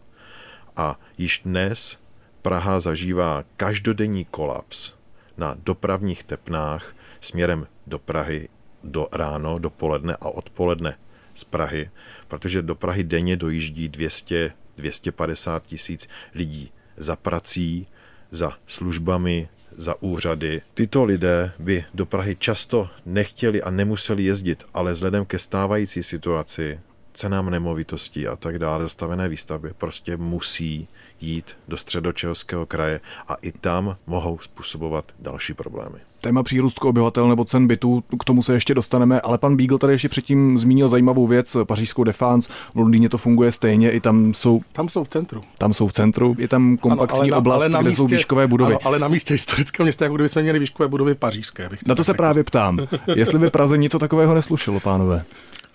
A 0.75 0.99
již 1.17 1.41
dnes 1.45 1.97
Praha 2.41 2.79
zažívá 2.79 3.43
každodenní 3.57 4.25
kolaps 4.25 4.93
na 5.37 5.55
dopravních 5.63 6.23
tepnách 6.23 6.95
směrem 7.21 7.67
do 7.87 7.99
Prahy 7.99 8.49
do 8.83 9.07
ráno, 9.11 9.59
dopoledne 9.59 10.15
a 10.15 10.29
odpoledne 10.29 10.97
z 11.33 11.43
Prahy, 11.43 11.89
protože 12.27 12.61
do 12.61 12.75
Prahy 12.75 13.03
denně 13.03 13.37
dojíždí 13.37 13.89
200, 13.89 14.53
250 14.77 15.67
tisíc 15.67 16.07
lidí 16.33 16.71
za 16.97 17.15
prací, 17.15 17.87
za 18.31 18.57
službami, 18.67 19.49
za 19.77 20.01
úřady. 20.01 20.61
Tyto 20.73 21.03
lidé 21.03 21.51
by 21.59 21.85
do 21.93 22.05
Prahy 22.05 22.35
často 22.35 22.89
nechtěli 23.05 23.61
a 23.61 23.69
nemuseli 23.69 24.23
jezdit, 24.23 24.63
ale 24.73 24.91
vzhledem 24.91 25.25
ke 25.25 25.39
stávající 25.39 26.03
situaci, 26.03 26.79
cenám 27.15 27.49
nemovitostí 27.49 28.27
a 28.27 28.35
tak 28.35 28.59
dále, 28.59 28.83
zastavené 28.83 29.29
výstavby, 29.29 29.71
prostě 29.77 30.17
musí 30.17 30.87
jít 31.21 31.57
do 31.67 31.77
středočeského 31.77 32.65
kraje 32.65 32.99
a 33.27 33.35
i 33.41 33.51
tam 33.51 33.95
mohou 34.07 34.39
způsobovat 34.39 35.05
další 35.19 35.53
problémy. 35.53 35.97
Téma 36.21 36.43
přírůstku 36.43 36.89
obyvatel 36.89 37.29
nebo 37.29 37.45
cen 37.45 37.67
bytů, 37.67 38.03
k 38.19 38.23
tomu 38.23 38.43
se 38.43 38.53
ještě 38.53 38.73
dostaneme, 38.73 39.21
ale 39.21 39.37
pan 39.37 39.57
Beagle 39.57 39.79
tady 39.79 39.93
ještě 39.93 40.09
předtím 40.09 40.57
zmínil 40.57 40.89
zajímavou 40.89 41.27
věc, 41.27 41.57
pařížskou 41.63 42.03
Defense, 42.03 42.51
v 42.73 42.75
Londýně 42.75 43.09
to 43.09 43.17
funguje 43.17 43.51
stejně, 43.51 43.91
i 43.91 43.99
tam 43.99 44.33
jsou... 44.33 44.61
Tam 44.71 44.89
jsou 44.89 45.03
v 45.03 45.07
centru. 45.07 45.43
Tam 45.57 45.73
jsou 45.73 45.87
v 45.87 45.93
centru, 45.93 46.35
je 46.37 46.47
tam 46.47 46.77
kompaktní 46.77 47.19
ano, 47.19 47.31
na, 47.31 47.37
oblast, 47.37 47.67
kde 47.67 47.77
místě, 47.77 47.95
jsou 47.95 48.07
výškové 48.07 48.47
budovy. 48.47 48.73
Ano, 48.73 48.79
ale 48.83 48.99
na 48.99 49.07
místě 49.07 49.33
historického 49.33 49.85
města, 49.85 50.05
jako 50.05 50.15
kdyby 50.15 50.29
jsme 50.29 50.41
měli 50.41 50.59
výškové 50.59 50.89
budovy 50.89 51.13
v 51.13 51.17
pařížské. 51.17 51.69
na 51.87 51.95
to 51.95 52.03
se 52.03 52.11
řekl. 52.11 52.17
právě 52.17 52.43
ptám, 52.43 52.79
jestli 53.15 53.39
by 53.39 53.49
Praze 53.49 53.77
něco 53.77 53.99
takového 53.99 54.33
neslušelo, 54.33 54.79
pánové. 54.79 55.25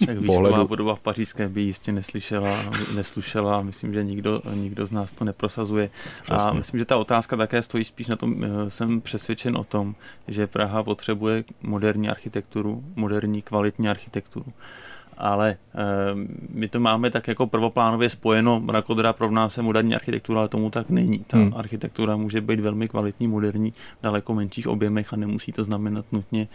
Tak 0.07 0.19
výšková 0.19 0.65
budova 0.65 0.95
v 0.95 1.01
pařížském 1.01 1.53
by 1.53 1.61
jistě 1.61 1.93
neslyšela, 1.93 2.65
neslušela. 2.95 3.63
Myslím, 3.63 3.95
že 3.95 4.05
nikdo, 4.05 4.43
nikdo 4.55 4.87
z 4.87 4.91
nás 4.91 5.13
to 5.13 5.25
neprosazuje. 5.25 5.91
Přesně. 6.23 6.51
A 6.51 6.53
myslím, 6.53 6.79
že 6.79 6.85
ta 6.85 6.97
otázka 6.97 7.37
také 7.37 7.63
stojí 7.63 7.85
spíš 7.85 8.07
na 8.07 8.17
tom, 8.17 8.45
eh, 8.45 8.71
jsem 8.71 9.01
přesvědčen 9.01 9.57
o 9.57 9.65
tom, 9.65 9.95
že 10.29 10.47
Praha 10.47 10.83
potřebuje 10.83 11.45
moderní 11.63 12.09
architekturu, 12.09 12.85
moderní 12.97 13.43
kvalitní 13.43 13.89
architekturu 13.89 14.53
ale 15.21 15.51
e, 15.51 15.57
my 16.55 16.69
to 16.69 16.81
máme 16.81 17.11
tak 17.11 17.29
jako 17.29 17.47
prvoplánově 17.47 18.11
spojeno, 18.11 18.63
Rakodra 18.69 19.13
pro 19.13 19.31
nás 19.31 19.57
je 19.57 19.63
moderní 19.63 19.95
architektura, 19.95 20.41
ale 20.41 20.49
tomu 20.49 20.71
tak 20.71 20.91
není. 20.91 21.19
Ta 21.27 21.37
hmm. 21.37 21.53
architektura 21.57 22.17
může 22.17 22.41
být 22.41 22.61
velmi 22.61 22.89
kvalitní, 22.89 23.29
moderní, 23.29 23.71
v 23.71 24.03
daleko 24.03 24.35
menších 24.35 24.69
objemech 24.69 25.13
a 25.13 25.17
nemusí 25.17 25.53
to 25.53 25.65
znamenat 25.65 26.05
nutně 26.13 26.49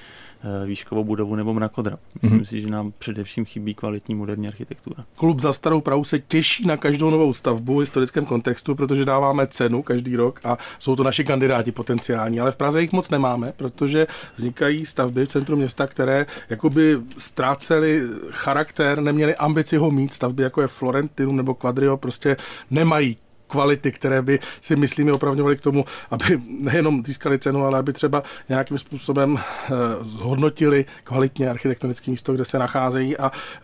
e, 0.64 0.66
výškovou 0.66 1.04
budovu 1.04 1.36
nebo 1.36 1.54
mrakodra. 1.54 1.98
Myslím 2.22 2.38
hmm. 2.38 2.46
si, 2.46 2.62
že 2.62 2.68
nám 2.68 2.92
především 3.00 3.46
chybí 3.46 3.74
kvalitní 3.74 4.16
moderní 4.16 4.48
architektura. 4.48 5.04
Klub 5.16 5.40
za 5.40 5.54
starou 5.54 5.82
Prahu 5.82 6.04
se 6.04 6.20
těší 6.20 6.68
na 6.68 6.78
každou 6.78 7.10
novou 7.10 7.34
stavbu 7.34 7.78
v 7.78 7.80
historickém 7.80 8.26
kontextu, 8.26 8.76
protože 8.76 9.06
dáváme 9.06 9.48
cenu 9.48 9.84
každý 9.84 10.16
rok 10.16 10.40
a 10.44 10.58
jsou 10.80 10.96
to 10.96 11.04
naši 11.04 11.24
kandidáti 11.24 11.72
potenciální, 11.72 12.40
ale 12.40 12.52
v 12.52 12.56
Praze 12.56 12.82
jich 12.82 12.92
moc 12.92 13.10
nemáme, 13.10 13.54
protože 13.56 14.08
vznikají 14.36 14.86
stavby 14.86 15.26
v 15.26 15.30
centru 15.30 15.56
města, 15.56 15.88
které 15.88 16.26
jakoby 16.50 16.98
ztrácely 17.18 18.02
charakter, 18.30 18.55
neměli 19.02 19.36
ambici 19.36 19.78
ho 19.78 19.92
mít, 19.92 20.14
stavby 20.14 20.44
jako 20.44 20.62
je 20.62 20.68
Florentinum 20.68 21.36
nebo 21.36 21.54
Quadrio 21.54 21.98
prostě 21.98 22.38
nemají 22.72 23.18
kvality, 23.48 23.92
které 23.92 24.22
by 24.22 24.40
si 24.62 24.76
myslíme 24.76 25.14
opravňovaly 25.14 25.58
k 25.58 25.62
tomu, 25.62 25.86
aby 26.12 26.42
nejenom 26.48 27.06
získali 27.06 27.40
cenu, 27.40 27.66
ale 27.66 27.80
aby 27.80 27.94
třeba 27.94 28.24
nějakým 28.50 28.78
způsobem 28.78 29.38
eh, 29.38 29.72
zhodnotili 30.02 30.86
kvalitně 31.04 31.50
architektonické 31.50 32.12
místo, 32.12 32.34
kde 32.34 32.46
se 32.46 32.60
nacházejí. 32.60 33.18
A 33.18 33.32
eh, 33.32 33.62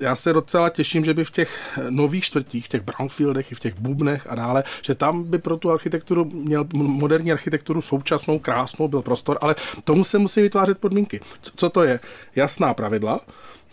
já 0.00 0.14
se 0.14 0.32
docela 0.32 0.68
těším, 0.68 1.04
že 1.04 1.14
by 1.14 1.24
v 1.24 1.30
těch 1.30 1.78
nových 1.90 2.24
čtvrtích, 2.24 2.64
v 2.64 2.68
těch 2.68 2.82
brownfieldech 2.82 3.52
i 3.52 3.54
v 3.54 3.60
těch 3.60 3.74
bubnech 3.78 4.26
a 4.30 4.34
dále, 4.34 4.64
že 4.82 4.94
tam 4.94 5.24
by 5.24 5.38
pro 5.38 5.56
tu 5.56 5.70
architekturu 5.70 6.24
měl 6.24 6.66
moderní 6.72 7.32
architekturu 7.32 7.80
současnou, 7.80 8.38
krásnou 8.38 8.88
byl 8.88 9.02
prostor, 9.02 9.38
ale 9.40 9.54
tomu 9.84 10.04
se 10.04 10.18
musí 10.18 10.42
vytvářet 10.42 10.78
podmínky. 10.78 11.20
Co 11.56 11.70
to 11.70 11.82
je? 11.82 12.00
Jasná 12.36 12.74
pravidla, 12.74 13.20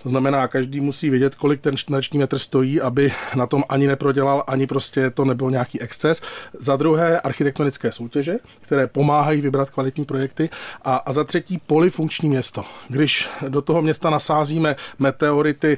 to 0.07 0.09
znamená, 0.09 0.47
každý 0.47 0.79
musí 0.81 1.09
vědět, 1.09 1.35
kolik 1.35 1.61
ten 1.61 1.77
čtvereční 1.77 2.19
metr 2.19 2.37
stojí, 2.37 2.81
aby 2.81 3.13
na 3.35 3.47
tom 3.47 3.63
ani 3.69 3.87
neprodělal, 3.87 4.43
ani 4.47 4.67
prostě 4.67 5.09
to 5.09 5.25
nebyl 5.25 5.51
nějaký 5.51 5.81
exces. 5.81 6.21
Za 6.59 6.75
druhé, 6.75 7.19
architektonické 7.19 7.91
soutěže, 7.91 8.35
které 8.61 8.87
pomáhají 8.87 9.41
vybrat 9.41 9.69
kvalitní 9.69 10.05
projekty. 10.05 10.49
A, 10.83 10.95
a 10.95 11.11
za 11.11 11.23
třetí, 11.23 11.57
polifunkční 11.67 12.29
město. 12.29 12.63
Když 12.89 13.29
do 13.49 13.61
toho 13.61 13.81
města 13.81 14.09
nasázíme 14.09 14.75
meteority 14.99 15.77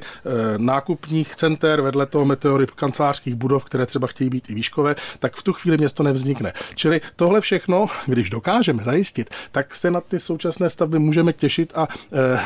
nákupních 0.58 1.36
center, 1.36 1.80
vedle 1.80 2.06
toho 2.06 2.24
meteory 2.24 2.66
kancelářských 2.74 3.34
budov, 3.34 3.64
které 3.64 3.86
třeba 3.86 4.06
chtějí 4.06 4.30
být 4.30 4.50
i 4.50 4.54
výškové, 4.54 4.96
tak 5.18 5.36
v 5.36 5.42
tu 5.42 5.52
chvíli 5.52 5.76
město 5.76 6.02
nevznikne. 6.02 6.52
Čili 6.74 7.00
tohle 7.16 7.40
všechno, 7.40 7.86
když 8.06 8.30
dokážeme 8.30 8.84
zajistit, 8.84 9.30
tak 9.52 9.74
se 9.74 9.90
na 9.90 10.00
ty 10.00 10.18
současné 10.18 10.70
stavby 10.70 10.98
můžeme 10.98 11.32
těšit 11.32 11.72
a 11.74 11.88
e, 12.12 12.34
e, 12.34 12.40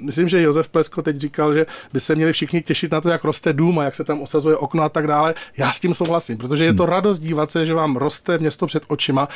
myslím, 0.00 0.28
že 0.28 0.42
Josef 0.42 0.59
Plesko 0.68 1.02
teď 1.02 1.16
říkal, 1.16 1.54
že 1.54 1.66
by 1.92 2.00
se 2.00 2.14
měli 2.14 2.32
všichni 2.32 2.62
těšit 2.62 2.92
na 2.92 3.00
to, 3.00 3.08
jak 3.08 3.24
roste 3.24 3.52
dům 3.52 3.78
a 3.78 3.84
jak 3.84 3.94
se 3.94 4.04
tam 4.04 4.20
osazuje 4.20 4.56
okno 4.56 4.82
a 4.82 4.88
tak 4.88 5.06
dále. 5.06 5.34
Já 5.56 5.72
s 5.72 5.80
tím 5.80 5.94
souhlasím, 5.94 6.38
protože 6.38 6.64
je 6.64 6.74
to 6.74 6.86
radost 6.86 7.18
dívat 7.18 7.50
se, 7.50 7.66
že 7.66 7.74
vám 7.74 7.96
roste 7.96 8.38
město 8.38 8.66
před 8.66 8.82
očima 8.88 9.28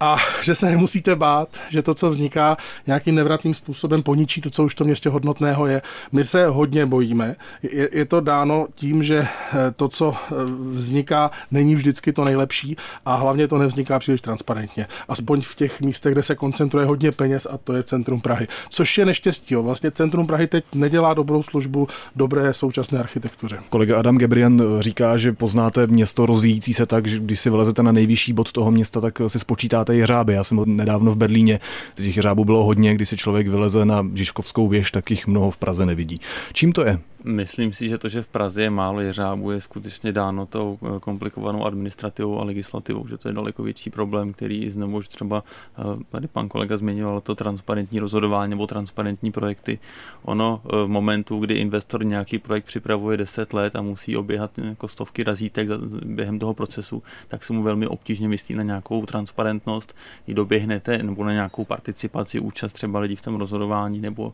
a 0.00 0.16
že 0.42 0.54
se 0.54 0.70
nemusíte 0.70 1.16
bát, 1.16 1.48
že 1.70 1.82
to, 1.82 1.94
co 1.94 2.10
vzniká, 2.10 2.56
nějakým 2.86 3.14
nevratným 3.14 3.54
způsobem 3.54 4.02
poničí 4.02 4.40
to, 4.40 4.50
co 4.50 4.64
už 4.64 4.74
to 4.74 4.84
městě 4.84 5.08
hodnotného 5.08 5.66
je. 5.66 5.82
My 6.12 6.24
se 6.24 6.46
hodně 6.46 6.86
bojíme. 6.86 7.36
Je, 7.62 7.88
je 7.92 8.04
to 8.04 8.20
dáno 8.20 8.66
tím, 8.74 9.02
že 9.02 9.18
eh, 9.18 9.56
to, 9.76 9.88
co 9.88 10.14
eh, 10.16 10.34
vzniká, 10.70 11.30
není 11.50 11.74
vždycky 11.74 12.12
to 12.12 12.24
nejlepší 12.24 12.76
a 13.04 13.14
hlavně 13.14 13.48
to 13.48 13.58
nevzniká 13.58 13.98
příliš 13.98 14.20
transparentně. 14.20 14.86
Aspoň 15.08 15.42
v 15.42 15.54
těch 15.54 15.80
místech, 15.80 16.12
kde 16.12 16.22
se 16.22 16.34
koncentruje 16.34 16.86
hodně 16.86 17.12
peněz 17.12 17.46
a 17.50 17.58
to 17.58 17.72
je 17.72 17.82
centrum 17.82 18.20
Prahy. 18.20 18.48
Což 18.68 18.98
je 18.98 19.06
neštěstí. 19.06 19.54
Jo. 19.54 19.62
Vlastně 19.62 19.90
centrum 19.90 20.26
Prahy 20.26 20.46
teď 20.46 20.64
nedělá 20.74 21.14
dobrou 21.14 21.42
službu 21.42 21.88
dobré 22.16 22.52
současné 22.52 22.98
architektuře. 22.98 23.58
Kolega 23.70 23.98
Adam 23.98 24.18
Gebrian 24.18 24.62
říká, 24.80 25.16
že 25.16 25.32
poznáte 25.32 25.86
město 25.86 26.26
rozvíjící 26.26 26.74
se 26.74 26.86
tak, 26.86 27.06
že 27.06 27.18
když 27.18 27.40
si 27.40 27.50
vylezete 27.50 27.82
na 27.82 27.92
nejvyšší 27.92 28.32
bod 28.32 28.52
toho 28.52 28.70
města, 28.70 29.00
tak 29.00 29.18
si 29.26 29.38
spočítáte 29.38 29.87
máte 29.88 29.98
jeřáby. 29.98 30.32
Já 30.32 30.44
jsem 30.44 30.76
nedávno 30.76 31.12
v 31.12 31.16
Berlíně, 31.16 31.60
těch 31.94 32.16
jeřábů 32.16 32.44
bylo 32.44 32.64
hodně, 32.64 32.94
když 32.94 33.08
si 33.08 33.16
člověk 33.16 33.48
vyleze 33.48 33.84
na 33.84 34.06
Žižkovskou 34.14 34.68
věž, 34.68 34.90
tak 34.90 35.10
jich 35.10 35.26
mnoho 35.26 35.50
v 35.50 35.56
Praze 35.56 35.86
nevidí. 35.86 36.20
Čím 36.52 36.72
to 36.72 36.84
je? 36.84 36.98
Myslím 37.24 37.72
si, 37.72 37.88
že 37.88 37.98
to, 37.98 38.08
že 38.08 38.22
v 38.22 38.28
Praze 38.28 38.62
je 38.62 38.70
málo 38.70 39.00
jeřábů, 39.00 39.50
je 39.50 39.60
skutečně 39.60 40.12
dáno 40.12 40.46
tou 40.46 40.78
eh, 40.82 41.00
komplikovanou 41.00 41.64
administrativou 41.64 42.40
a 42.40 42.44
legislativou, 42.44 43.08
že 43.08 43.18
to 43.18 43.28
je 43.28 43.34
daleko 43.34 43.62
větší 43.62 43.90
problém, 43.90 44.32
který 44.32 44.70
znemož 44.70 45.08
třeba 45.08 45.44
eh, 45.78 45.82
tady 46.10 46.28
pan 46.28 46.48
kolega 46.48 46.76
zmiňoval 46.76 47.20
to 47.20 47.34
transparentní 47.34 48.00
rozhodování 48.00 48.50
nebo 48.50 48.66
transparentní 48.66 49.32
projekty. 49.32 49.78
Ono 50.22 50.60
eh, 50.64 50.68
v 50.84 50.88
momentu, 50.88 51.38
kdy 51.38 51.54
investor 51.54 52.04
nějaký 52.04 52.38
projekt 52.38 52.64
připravuje 52.64 53.16
10 53.16 53.52
let 53.52 53.76
a 53.76 53.82
musí 53.82 54.16
oběhat 54.16 54.58
jako 54.58 54.88
stovky 54.88 55.24
razítek 55.24 55.68
během 56.04 56.38
toho 56.38 56.54
procesu, 56.54 57.02
tak 57.28 57.44
se 57.44 57.52
mu 57.52 57.62
velmi 57.62 57.86
obtížně 57.86 58.28
myslí 58.28 58.54
na 58.54 58.62
nějakou 58.62 59.06
transparentnost, 59.06 59.77
i 60.26 60.34
doběhnete 60.34 60.98
nebo 60.98 61.24
na 61.24 61.32
nějakou 61.32 61.64
participaci, 61.64 62.40
účast 62.40 62.72
třeba 62.72 63.00
lidí 63.00 63.16
v 63.16 63.22
tom 63.22 63.36
rozhodování 63.36 64.00
nebo 64.00 64.32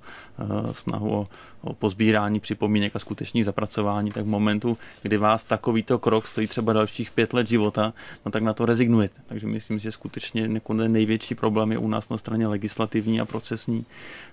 snahu 0.73 1.13
o, 1.13 1.27
o 1.61 1.75
pozbírání 1.75 2.41
připomínek 2.41 2.97
a 2.97 2.99
skutečných 2.99 3.45
zapracování, 3.45 4.11
tak 4.11 4.25
v 4.25 4.29
momentu, 4.29 4.77
kdy 5.03 5.17
vás 5.17 5.45
takovýto 5.45 5.99
krok 5.99 6.27
stojí 6.27 6.47
třeba 6.47 6.73
dalších 6.73 7.11
pět 7.11 7.33
let 7.33 7.49
života, 7.49 7.95
no 8.25 8.31
tak 8.31 8.43
na 8.43 8.53
to 8.53 8.67
rezignujete. 8.67 9.21
Takže 9.27 9.47
myslím, 9.47 9.79
že 9.79 9.93
skutečně 9.93 10.61
největší 10.89 11.35
problém 11.35 11.73
je 11.73 11.79
u 11.79 11.89
nás 11.89 12.09
na 12.09 12.17
straně 12.17 12.47
legislativní 12.47 13.21
a 13.21 13.25
procesní, 13.25 13.87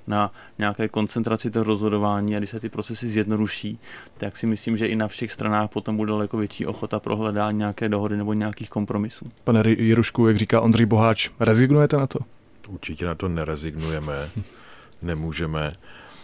na 0.07 0.31
nějaké 0.59 0.87
koncentraci 0.87 1.51
toho 1.51 1.63
rozhodování 1.63 2.35
a 2.35 2.39
když 2.39 2.49
se 2.49 2.59
ty 2.59 2.69
procesy 2.69 3.07
zjednoduší, 3.07 3.79
tak 4.17 4.37
si 4.37 4.47
myslím, 4.47 4.77
že 4.77 4.87
i 4.87 4.95
na 4.95 5.07
všech 5.07 5.31
stranách 5.31 5.69
potom 5.69 5.97
bude 5.97 6.11
daleko 6.11 6.37
větší 6.37 6.65
ochota 6.65 6.99
pro 6.99 7.15
hledání 7.15 7.57
nějaké 7.57 7.89
dohody 7.89 8.17
nebo 8.17 8.33
nějakých 8.33 8.69
kompromisů. 8.69 9.25
Pane 9.43 9.63
Jirušku, 9.67 10.27
jak 10.27 10.37
říká 10.37 10.61
Ondřej 10.61 10.85
Boháč, 11.01 11.29
rezignujete 11.39 11.97
na 11.97 12.07
to? 12.07 12.19
Určitě 12.67 13.05
na 13.05 13.15
to 13.15 13.27
nerezignujeme, 13.27 14.29
nemůžeme 15.01 15.73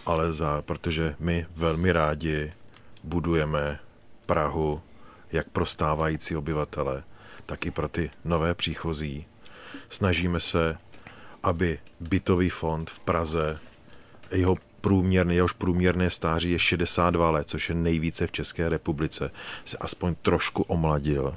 ale 0.05 0.33
za, 0.33 0.61
protože 0.61 1.15
my 1.19 1.45
velmi 1.55 1.91
rádi 1.91 2.53
budujeme 3.03 3.79
Prahu 4.25 4.81
jak 5.31 5.49
pro 5.49 5.65
stávající 5.65 6.35
obyvatele, 6.35 7.03
tak 7.45 7.65
i 7.65 7.71
pro 7.71 7.87
ty 7.87 8.09
nové 8.25 8.53
příchozí. 8.53 9.25
Snažíme 9.89 10.39
se, 10.39 10.77
aby 11.43 11.79
bytový 11.99 12.49
fond 12.49 12.89
v 12.89 12.99
Praze, 12.99 13.59
jeho 14.31 14.55
průměrný, 14.81 15.35
jehož 15.35 15.53
průměrné 15.53 16.09
stáří 16.09 16.51
je 16.51 16.59
62 16.59 17.31
let, 17.31 17.49
což 17.49 17.69
je 17.69 17.75
nejvíce 17.75 18.27
v 18.27 18.31
České 18.31 18.69
republice, 18.69 19.31
se 19.65 19.77
aspoň 19.77 20.15
trošku 20.21 20.63
omladil. 20.63 21.35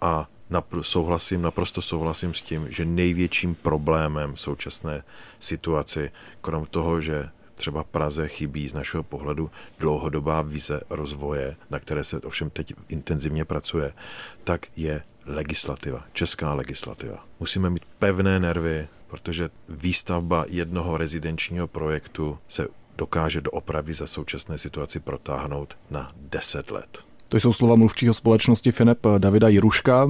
A 0.00 0.28
napr- 0.50 0.82
souhlasím, 0.82 1.42
naprosto 1.42 1.82
souhlasím 1.82 2.34
s 2.34 2.40
tím, 2.40 2.66
že 2.70 2.84
největším 2.84 3.54
problémem 3.54 4.36
současné 4.36 5.02
situaci, 5.38 6.10
krom 6.40 6.66
toho, 6.66 7.00
že 7.00 7.28
třeba 7.54 7.84
Praze 7.84 8.28
chybí 8.28 8.68
z 8.68 8.74
našeho 8.74 9.02
pohledu 9.02 9.50
dlouhodobá 9.78 10.42
vize 10.42 10.80
rozvoje, 10.90 11.56
na 11.70 11.78
které 11.78 12.04
se 12.04 12.20
ovšem 12.20 12.50
teď 12.50 12.74
intenzivně 12.88 13.44
pracuje, 13.44 13.92
tak 14.44 14.66
je 14.76 15.02
legislativa, 15.26 16.04
česká 16.12 16.54
legislativa. 16.54 17.24
Musíme 17.40 17.70
mít 17.70 17.84
pevné 17.98 18.40
nervy, 18.40 18.88
protože 19.06 19.50
výstavba 19.68 20.44
jednoho 20.48 20.96
rezidenčního 20.96 21.68
projektu 21.68 22.38
se 22.48 22.68
dokáže 22.96 23.40
do 23.40 23.50
opravy 23.50 23.94
za 23.94 24.06
současné 24.06 24.58
situaci 24.58 25.00
protáhnout 25.00 25.78
na 25.90 26.12
10 26.16 26.70
let. 26.70 27.13
To 27.28 27.40
jsou 27.40 27.52
slova 27.52 27.74
mluvčího 27.74 28.14
společnosti 28.14 28.72
Finep 28.72 28.98
Davida 29.18 29.48
Jiruška. 29.48 30.08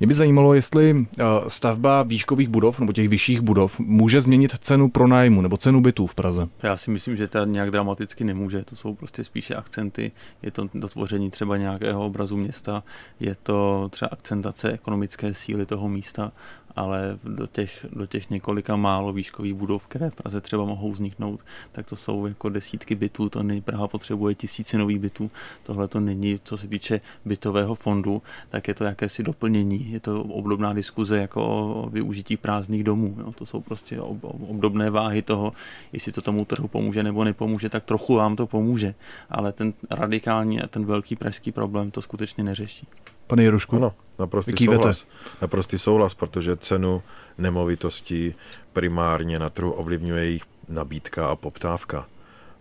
Mě 0.00 0.06
by 0.06 0.14
zajímalo, 0.14 0.54
jestli 0.54 1.06
eh, 1.18 1.24
stavba 1.48 2.02
výškových 2.02 2.48
budov 2.48 2.80
nebo 2.80 2.92
těch 2.92 3.08
vyšších 3.08 3.40
budov 3.40 3.80
může 3.80 4.20
změnit 4.20 4.58
cenu 4.58 4.88
pronájmu 4.88 5.42
nebo 5.42 5.56
cenu 5.56 5.80
bytů 5.80 6.06
v 6.06 6.14
Praze. 6.14 6.48
Já 6.62 6.76
si 6.76 6.90
myslím, 6.90 7.16
že 7.16 7.28
to 7.28 7.44
nějak 7.44 7.70
dramaticky 7.70 8.24
nemůže. 8.24 8.64
To 8.64 8.76
jsou 8.76 8.94
prostě 8.94 9.24
spíše 9.24 9.54
akcenty. 9.54 10.12
Je 10.42 10.50
to 10.50 10.68
dotvoření 10.74 11.30
třeba 11.30 11.56
nějakého 11.56 12.06
obrazu 12.06 12.36
města, 12.36 12.82
je 13.20 13.36
to 13.42 13.88
třeba 13.90 14.08
akcentace 14.08 14.72
ekonomické 14.72 15.34
síly 15.34 15.66
toho 15.66 15.88
místa 15.88 16.32
ale 16.78 17.18
do 17.24 17.46
těch, 17.46 17.86
do 17.92 18.06
těch 18.06 18.30
několika 18.30 18.76
málo 18.76 19.12
výškových 19.12 19.54
budov, 19.54 19.86
které 19.86 20.10
v 20.10 20.14
Praze 20.14 20.40
třeba 20.40 20.64
mohou 20.64 20.92
vzniknout, 20.92 21.40
tak 21.72 21.86
to 21.86 21.96
jsou 21.96 22.26
jako 22.26 22.48
desítky 22.48 22.94
bytů, 22.94 23.28
to 23.28 23.42
není, 23.42 23.60
Praha 23.60 23.88
potřebuje 23.88 24.34
tisíce 24.34 24.78
nových 24.78 24.98
bytů, 24.98 25.30
tohle 25.62 25.88
to 25.88 26.00
není, 26.00 26.40
co 26.44 26.56
se 26.56 26.68
týče 26.68 27.00
bytového 27.24 27.74
fondu, 27.74 28.22
tak 28.48 28.68
je 28.68 28.74
to 28.74 28.84
jakési 28.84 29.22
doplnění, 29.22 29.87
je 29.88 30.00
to 30.00 30.22
obdobná 30.22 30.72
diskuze 30.72 31.18
jako 31.18 31.46
o 31.46 31.90
využití 31.90 32.36
prázdných 32.36 32.84
domů, 32.84 33.16
jo. 33.18 33.32
to 33.32 33.46
jsou 33.46 33.60
prostě 33.60 34.00
obdobné 34.48 34.90
váhy 34.90 35.22
toho, 35.22 35.52
jestli 35.92 36.12
to 36.12 36.22
tomu 36.22 36.44
trhu 36.44 36.68
pomůže 36.68 37.02
nebo 37.02 37.24
nepomůže, 37.24 37.68
tak 37.68 37.84
trochu 37.84 38.14
vám 38.14 38.36
to 38.36 38.46
pomůže, 38.46 38.94
ale 39.30 39.52
ten 39.52 39.72
radikální 39.90 40.62
a 40.62 40.66
ten 40.66 40.84
velký 40.84 41.16
pražský 41.16 41.52
problém 41.52 41.90
to 41.90 42.02
skutečně 42.02 42.44
neřeší. 42.44 42.86
Pane 43.26 43.42
Jerušku? 43.42 43.76
Ano, 43.76 43.94
naprostý 44.18 44.64
souhlas. 44.64 45.06
Naprostý 45.42 45.78
souhlas, 45.78 46.14
protože 46.14 46.56
cenu 46.56 47.02
nemovitostí 47.38 48.32
primárně 48.72 49.38
na 49.38 49.50
trhu 49.50 49.72
ovlivňuje 49.72 50.24
jejich 50.24 50.42
nabídka 50.68 51.28
a 51.28 51.36
poptávka. 51.36 52.06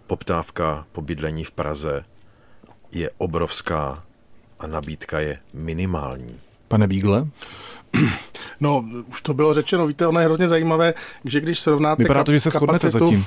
Poptávka 0.07 0.86
po 0.91 1.01
bydlení 1.01 1.43
v 1.43 1.51
Praze 1.51 2.03
je 2.91 3.10
obrovská 3.17 4.03
a 4.60 4.67
nabídka 4.67 5.19
je 5.19 5.38
minimální. 5.53 6.39
Pane 6.68 6.88
Bígle? 6.88 7.28
No, 8.60 8.86
už 9.08 9.22
to 9.22 9.34
bylo 9.34 9.54
řečeno, 9.54 9.88
víte, 9.88 10.08
ono 10.08 10.20
je 10.20 10.25
hrozně 10.25 10.48
zajímavé, 10.48 10.94
že 11.25 11.42
když 11.42 11.60
srovnáte 11.60 12.04
Vypadá 12.04 12.24
to, 12.24 12.32
že 12.32 12.39
se 12.39 12.50
shodnete 12.50 12.89
zatím. 12.89 13.25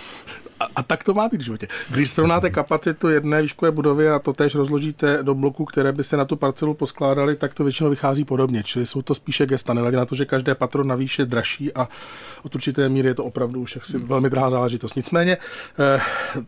A, 0.60 0.66
a 0.76 0.82
tak 0.82 1.04
to 1.04 1.14
má 1.14 1.28
být 1.28 1.40
v 1.40 1.44
životě. 1.44 1.68
Když 1.90 2.10
srovnáte 2.10 2.50
kapacitu 2.50 3.08
jedné 3.08 3.42
výškové 3.42 3.70
budovy 3.70 4.10
a 4.10 4.18
to 4.18 4.32
tež 4.32 4.54
rozložíte 4.54 5.18
do 5.22 5.34
bloků, 5.34 5.64
které 5.64 5.92
by 5.92 6.02
se 6.02 6.16
na 6.16 6.24
tu 6.24 6.36
parcelu 6.36 6.74
poskládaly, 6.74 7.36
tak 7.36 7.54
to 7.54 7.64
většinou 7.64 7.90
vychází 7.90 8.24
podobně. 8.24 8.62
Čili 8.62 8.86
jsou 8.86 9.02
to 9.02 9.14
spíše 9.14 9.46
gesta, 9.46 9.74
nehledě 9.74 9.96
na 9.96 10.06
to, 10.06 10.14
že 10.14 10.24
každé 10.24 10.54
patro 10.54 10.84
navíc 10.84 11.18
je 11.18 11.26
dražší 11.26 11.74
a 11.74 11.88
od 12.42 12.54
určité 12.54 12.88
míry 12.88 13.08
je 13.08 13.14
to 13.14 13.24
opravdu 13.24 13.60
už 13.60 13.74
jaksi 13.74 13.98
velmi 13.98 14.30
drahá 14.30 14.50
záležitost. 14.50 14.96
Nicméně 14.96 15.38
eh, 15.96 16.00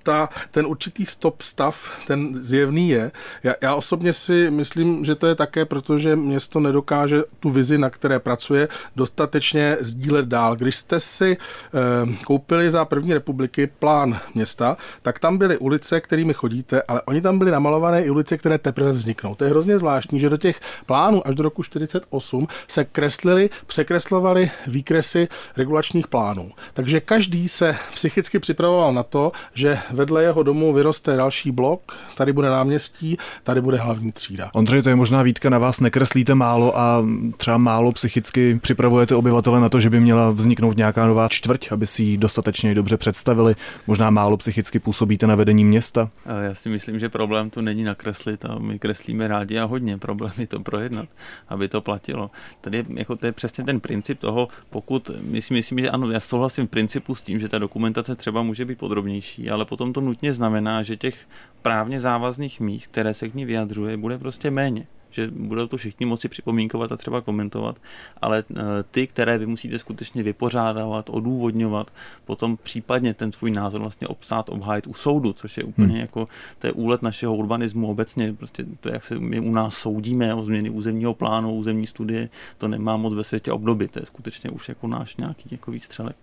ta, 0.02 0.28
ten 0.50 0.66
určitý 0.66 1.06
stop 1.06 1.42
stav, 1.42 1.90
ten 2.06 2.34
zjevný 2.34 2.88
je. 2.88 3.12
Já, 3.42 3.54
já 3.62 3.74
osobně 3.74 4.12
si 4.12 4.50
myslím, 4.50 5.04
že 5.04 5.14
to 5.14 5.26
je 5.26 5.34
také, 5.34 5.64
protože 5.64 6.16
město 6.16 6.60
nedokáže 6.60 7.22
tu 7.40 7.50
vizi, 7.50 7.78
na 7.78 7.90
které 7.90 8.11
pracuje, 8.18 8.68
dostatečně 8.96 9.76
sdílet 9.80 10.26
dál. 10.26 10.56
Když 10.56 10.76
jste 10.76 11.00
si 11.00 11.36
eh, 11.36 12.16
koupili 12.24 12.70
za 12.70 12.84
první 12.84 13.14
republiky 13.14 13.70
plán 13.78 14.20
města, 14.34 14.76
tak 15.02 15.18
tam 15.18 15.38
byly 15.38 15.58
ulice, 15.58 16.00
kterými 16.00 16.34
chodíte, 16.34 16.82
ale 16.82 17.02
oni 17.02 17.20
tam 17.20 17.38
byly 17.38 17.50
namalované 17.50 18.04
i 18.04 18.10
ulice, 18.10 18.38
které 18.38 18.58
teprve 18.58 18.92
vzniknou. 18.92 19.34
To 19.34 19.44
je 19.44 19.50
hrozně 19.50 19.78
zvláštní, 19.78 20.20
že 20.20 20.30
do 20.30 20.36
těch 20.36 20.60
plánů 20.86 21.26
až 21.26 21.34
do 21.34 21.42
roku 21.42 21.62
48 21.62 22.48
se 22.68 22.84
kreslili, 22.84 23.50
překreslovaly 23.66 24.50
výkresy 24.66 25.28
regulačních 25.56 26.08
plánů. 26.08 26.50
Takže 26.74 27.00
každý 27.00 27.48
se 27.48 27.76
psychicky 27.94 28.38
připravoval 28.38 28.92
na 28.92 29.02
to, 29.02 29.32
že 29.54 29.78
vedle 29.90 30.22
jeho 30.22 30.42
domu 30.42 30.72
vyroste 30.72 31.16
další 31.16 31.50
blok, 31.50 31.92
tady 32.16 32.32
bude 32.32 32.48
náměstí, 32.48 33.18
tady 33.42 33.60
bude 33.60 33.76
hlavní 33.76 34.12
třída. 34.12 34.50
Ondřej, 34.54 34.82
to 34.82 34.88
je 34.88 34.96
možná 34.96 35.22
výtka 35.22 35.50
na 35.50 35.58
vás, 35.58 35.80
nekreslíte 35.80 36.34
málo 36.34 36.78
a 36.78 37.04
třeba 37.36 37.58
málo 37.58 37.91
psychicky 37.92 38.58
připravujete 38.62 39.14
obyvatele 39.14 39.60
na 39.60 39.68
to, 39.68 39.80
že 39.80 39.90
by 39.90 40.00
měla 40.00 40.30
vzniknout 40.30 40.76
nějaká 40.76 41.06
nová 41.06 41.28
čtvrť, 41.28 41.72
aby 41.72 41.86
si 41.86 42.02
ji 42.02 42.16
dostatečně 42.16 42.74
dobře 42.74 42.96
představili 42.96 43.54
možná 43.86 44.10
málo 44.10 44.36
psychicky 44.36 44.78
působíte 44.78 45.26
na 45.26 45.34
vedení 45.34 45.64
města? 45.64 46.10
Já 46.42 46.54
si 46.54 46.68
myslím, 46.68 46.98
že 46.98 47.08
problém 47.08 47.50
tu 47.50 47.60
není 47.60 47.84
nakreslit 47.84 48.44
a 48.44 48.58
my 48.58 48.78
kreslíme 48.78 49.28
rádi 49.28 49.58
a 49.58 49.64
hodně. 49.64 49.98
Problém 49.98 50.32
je 50.38 50.46
to 50.46 50.60
projednat, 50.60 51.08
aby 51.48 51.68
to 51.68 51.80
platilo. 51.80 52.30
Tady 52.60 52.84
jako 52.94 53.16
to 53.16 53.26
je 53.26 53.32
přesně 53.32 53.64
ten 53.64 53.80
princip 53.80 54.18
toho, 54.18 54.48
pokud 54.70 55.10
my 55.20 55.42
si 55.42 55.54
myslím, 55.54 55.78
že 55.78 55.90
ano, 55.90 56.10
já 56.10 56.20
souhlasím 56.20 56.66
v 56.66 56.70
principu 56.70 57.14
s 57.14 57.22
tím, 57.22 57.40
že 57.40 57.48
ta 57.48 57.58
dokumentace 57.58 58.14
třeba 58.14 58.42
může 58.42 58.64
být 58.64 58.78
podrobnější, 58.78 59.50
ale 59.50 59.64
potom 59.64 59.92
to 59.92 60.00
nutně 60.00 60.34
znamená, 60.34 60.82
že 60.82 60.96
těch 60.96 61.16
právně 61.62 62.00
závazných 62.00 62.60
míst, 62.60 62.86
které 62.86 63.14
se 63.14 63.28
k 63.28 63.34
ní 63.34 63.44
vyjadřuje, 63.44 63.96
bude 63.96 64.18
prostě 64.18 64.50
méně 64.50 64.86
že 65.12 65.30
budou 65.30 65.66
to 65.66 65.76
všichni 65.76 66.06
moci 66.06 66.28
připomínkovat 66.28 66.92
a 66.92 66.96
třeba 66.96 67.20
komentovat, 67.20 67.76
ale 68.20 68.44
eh, 68.50 68.62
ty, 68.90 69.06
které 69.06 69.38
vy 69.38 69.46
musíte 69.46 69.78
skutečně 69.78 70.22
vypořádávat, 70.22 71.10
odůvodňovat, 71.10 71.90
potom 72.24 72.56
případně 72.62 73.14
ten 73.14 73.32
svůj 73.32 73.50
názor 73.50 73.80
vlastně 73.80 74.08
obsát, 74.08 74.48
obhájit 74.48 74.86
u 74.86 74.94
soudu, 74.94 75.32
což 75.32 75.56
je 75.56 75.64
úplně 75.64 75.92
hmm. 75.92 76.00
jako, 76.00 76.26
to 76.58 76.66
je 76.66 76.72
úlet 76.72 77.02
našeho 77.02 77.36
urbanismu 77.36 77.90
obecně, 77.90 78.32
prostě 78.32 78.64
to, 78.80 78.88
jak 78.88 79.04
se 79.04 79.18
my 79.18 79.40
u 79.40 79.52
nás 79.52 79.74
soudíme 79.74 80.34
o 80.34 80.44
změny 80.44 80.70
územního 80.70 81.14
plánu, 81.14 81.54
územní 81.54 81.86
studie, 81.86 82.28
to 82.58 82.68
nemá 82.68 82.96
moc 82.96 83.14
ve 83.14 83.24
světě 83.24 83.52
obdoby, 83.52 83.88
to 83.88 83.98
je 83.98 84.06
skutečně 84.06 84.50
už 84.50 84.68
jako 84.68 84.86
náš 84.86 85.16
nějaký 85.16 85.48
jako 85.50 85.70
výstřelek. 85.70 86.16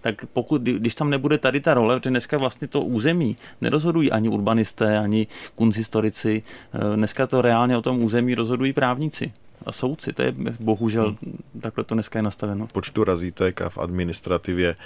Tak 0.00 0.26
pokud, 0.26 0.62
když 0.62 0.94
tam 0.94 1.10
nebude 1.10 1.38
tady 1.38 1.60
ta 1.60 1.74
role, 1.74 2.00
protože 2.00 2.10
dneska 2.10 2.38
vlastně 2.38 2.68
to 2.68 2.80
území 2.80 3.36
nerozhodují 3.60 4.12
ani 4.12 4.28
urbanisté, 4.28 4.98
ani 4.98 5.26
kunzhistorici, 5.54 6.42
eh, 6.74 6.96
dneska 6.96 7.26
to 7.26 7.42
reálně 7.42 7.76
o 7.76 7.82
tom 7.82 8.02
území 8.02 8.33
rozhodují 8.34 8.72
právníci 8.72 9.32
a 9.66 9.72
soudci. 9.72 10.12
To 10.12 10.22
je 10.22 10.34
bohužel 10.60 11.16
hmm. 11.22 11.38
takhle 11.60 11.84
to 11.84 11.94
dneska 11.94 12.18
je 12.18 12.22
nastaveno. 12.22 12.66
Počtu 12.66 13.04
razítek 13.04 13.62
a 13.62 13.68
v 13.68 13.78
administrativě 13.78 14.68
e, 14.68 14.76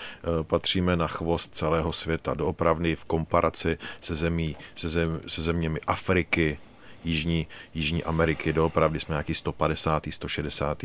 patříme 0.42 0.96
na 0.96 1.08
chvost 1.08 1.54
celého 1.54 1.92
světa. 1.92 2.34
Doopravdy 2.34 2.96
v 2.96 3.04
komparaci 3.04 3.78
se, 4.00 4.14
zemí, 4.14 4.56
se, 4.76 4.88
zem, 4.88 5.20
se 5.26 5.42
zeměmi 5.42 5.80
Afriky, 5.86 6.58
Jižní, 7.04 7.46
Jižní 7.74 8.04
Ameriky, 8.04 8.52
doopravdy 8.52 9.00
jsme 9.00 9.12
nějaký 9.12 9.34
150. 9.34 10.06
160. 10.10 10.82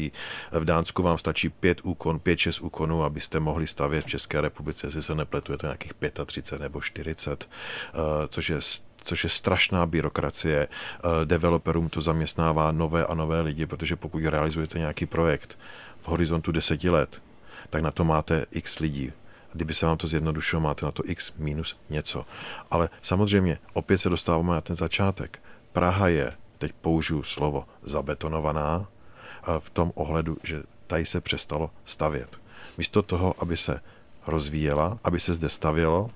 V 0.52 0.66
Dánsku 0.66 1.04
vám 1.04 1.18
stačí 1.18 1.50
5 1.50 1.82
úkon, 1.84 2.18
5-6 2.18 2.66
úkonů, 2.66 3.04
abyste 3.04 3.40
mohli 3.40 3.68
stavět 3.68 4.06
v 4.06 4.08
České 4.08 4.42
republice, 4.42 4.88
jestli 4.88 5.04
se 5.04 5.16
nepletu, 5.16 5.52
je 5.52 5.58
to 5.58 5.68
nějakých 5.68 5.94
35 6.26 6.62
nebo 6.62 6.82
40, 6.82 7.44
e, 7.44 8.28
což 8.28 8.50
je 8.50 8.58
což 9.04 9.24
je 9.24 9.30
strašná 9.30 9.86
byrokracie. 9.86 10.68
Eh, 10.68 11.26
developerům 11.26 11.90
to 11.90 12.02
zaměstnává 12.02 12.72
nové 12.72 13.06
a 13.06 13.14
nové 13.14 13.42
lidi, 13.42 13.66
protože 13.66 13.96
pokud 13.96 14.24
realizujete 14.26 14.80
nějaký 14.80 15.06
projekt 15.06 15.60
v 16.02 16.08
horizontu 16.08 16.52
deseti 16.52 16.90
let, 16.90 17.22
tak 17.70 17.82
na 17.82 17.92
to 17.92 18.04
máte 18.04 18.46
x 18.52 18.80
lidí. 18.80 19.12
Kdyby 19.54 19.74
se 19.74 19.86
vám 19.86 19.98
to 19.98 20.08
zjednodušilo, 20.08 20.62
máte 20.62 20.86
na 20.86 20.92
to 20.92 21.04
x 21.06 21.34
minus 21.38 21.78
něco. 21.90 22.26
Ale 22.72 22.90
samozřejmě, 23.02 23.58
opět 23.74 23.98
se 23.98 24.10
dostáváme 24.10 24.54
na 24.54 24.62
ten 24.62 24.76
začátek. 24.76 25.40
Praha 25.72 26.08
je, 26.08 26.34
teď 26.58 26.74
použiju 26.82 27.24
slovo, 27.24 27.66
zabetonovaná 27.84 28.86
eh, 28.88 29.60
v 29.60 29.70
tom 29.70 29.92
ohledu, 29.96 30.38
že 30.44 30.64
tady 30.88 31.06
se 31.06 31.22
přestalo 31.22 31.70
stavět. 31.86 32.40
Místo 32.78 33.02
toho, 33.02 33.36
aby 33.40 33.58
se 33.58 33.80
rozvíjela, 34.28 34.98
aby 35.04 35.20
se 35.20 35.34
zde 35.34 35.50
stavělo, 35.50 36.10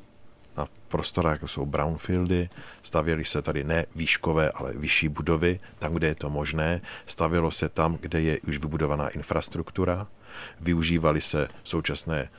na 0.58 0.67
prostorách, 0.88 1.34
jako 1.34 1.48
jsou 1.48 1.65
brownfieldy, 1.65 2.50
stavěly 2.84 3.26
se 3.26 3.41
tady 3.41 3.63
ne 3.63 3.86
výškové, 3.96 4.52
ale 4.52 4.74
vyšší 4.74 5.10
budovy, 5.10 5.60
tam, 5.80 5.93
kde 5.93 6.08
je 6.08 6.15
to 6.15 6.30
možné, 6.30 6.82
stavělo 7.06 7.52
se 7.52 7.70
tam, 7.70 7.98
kde 8.02 8.22
je 8.22 8.39
už 8.48 8.58
vybudovaná 8.58 9.08
infrastruktura, 9.08 10.08
využívaly 10.60 11.22
se 11.22 11.48
současné 11.63 12.30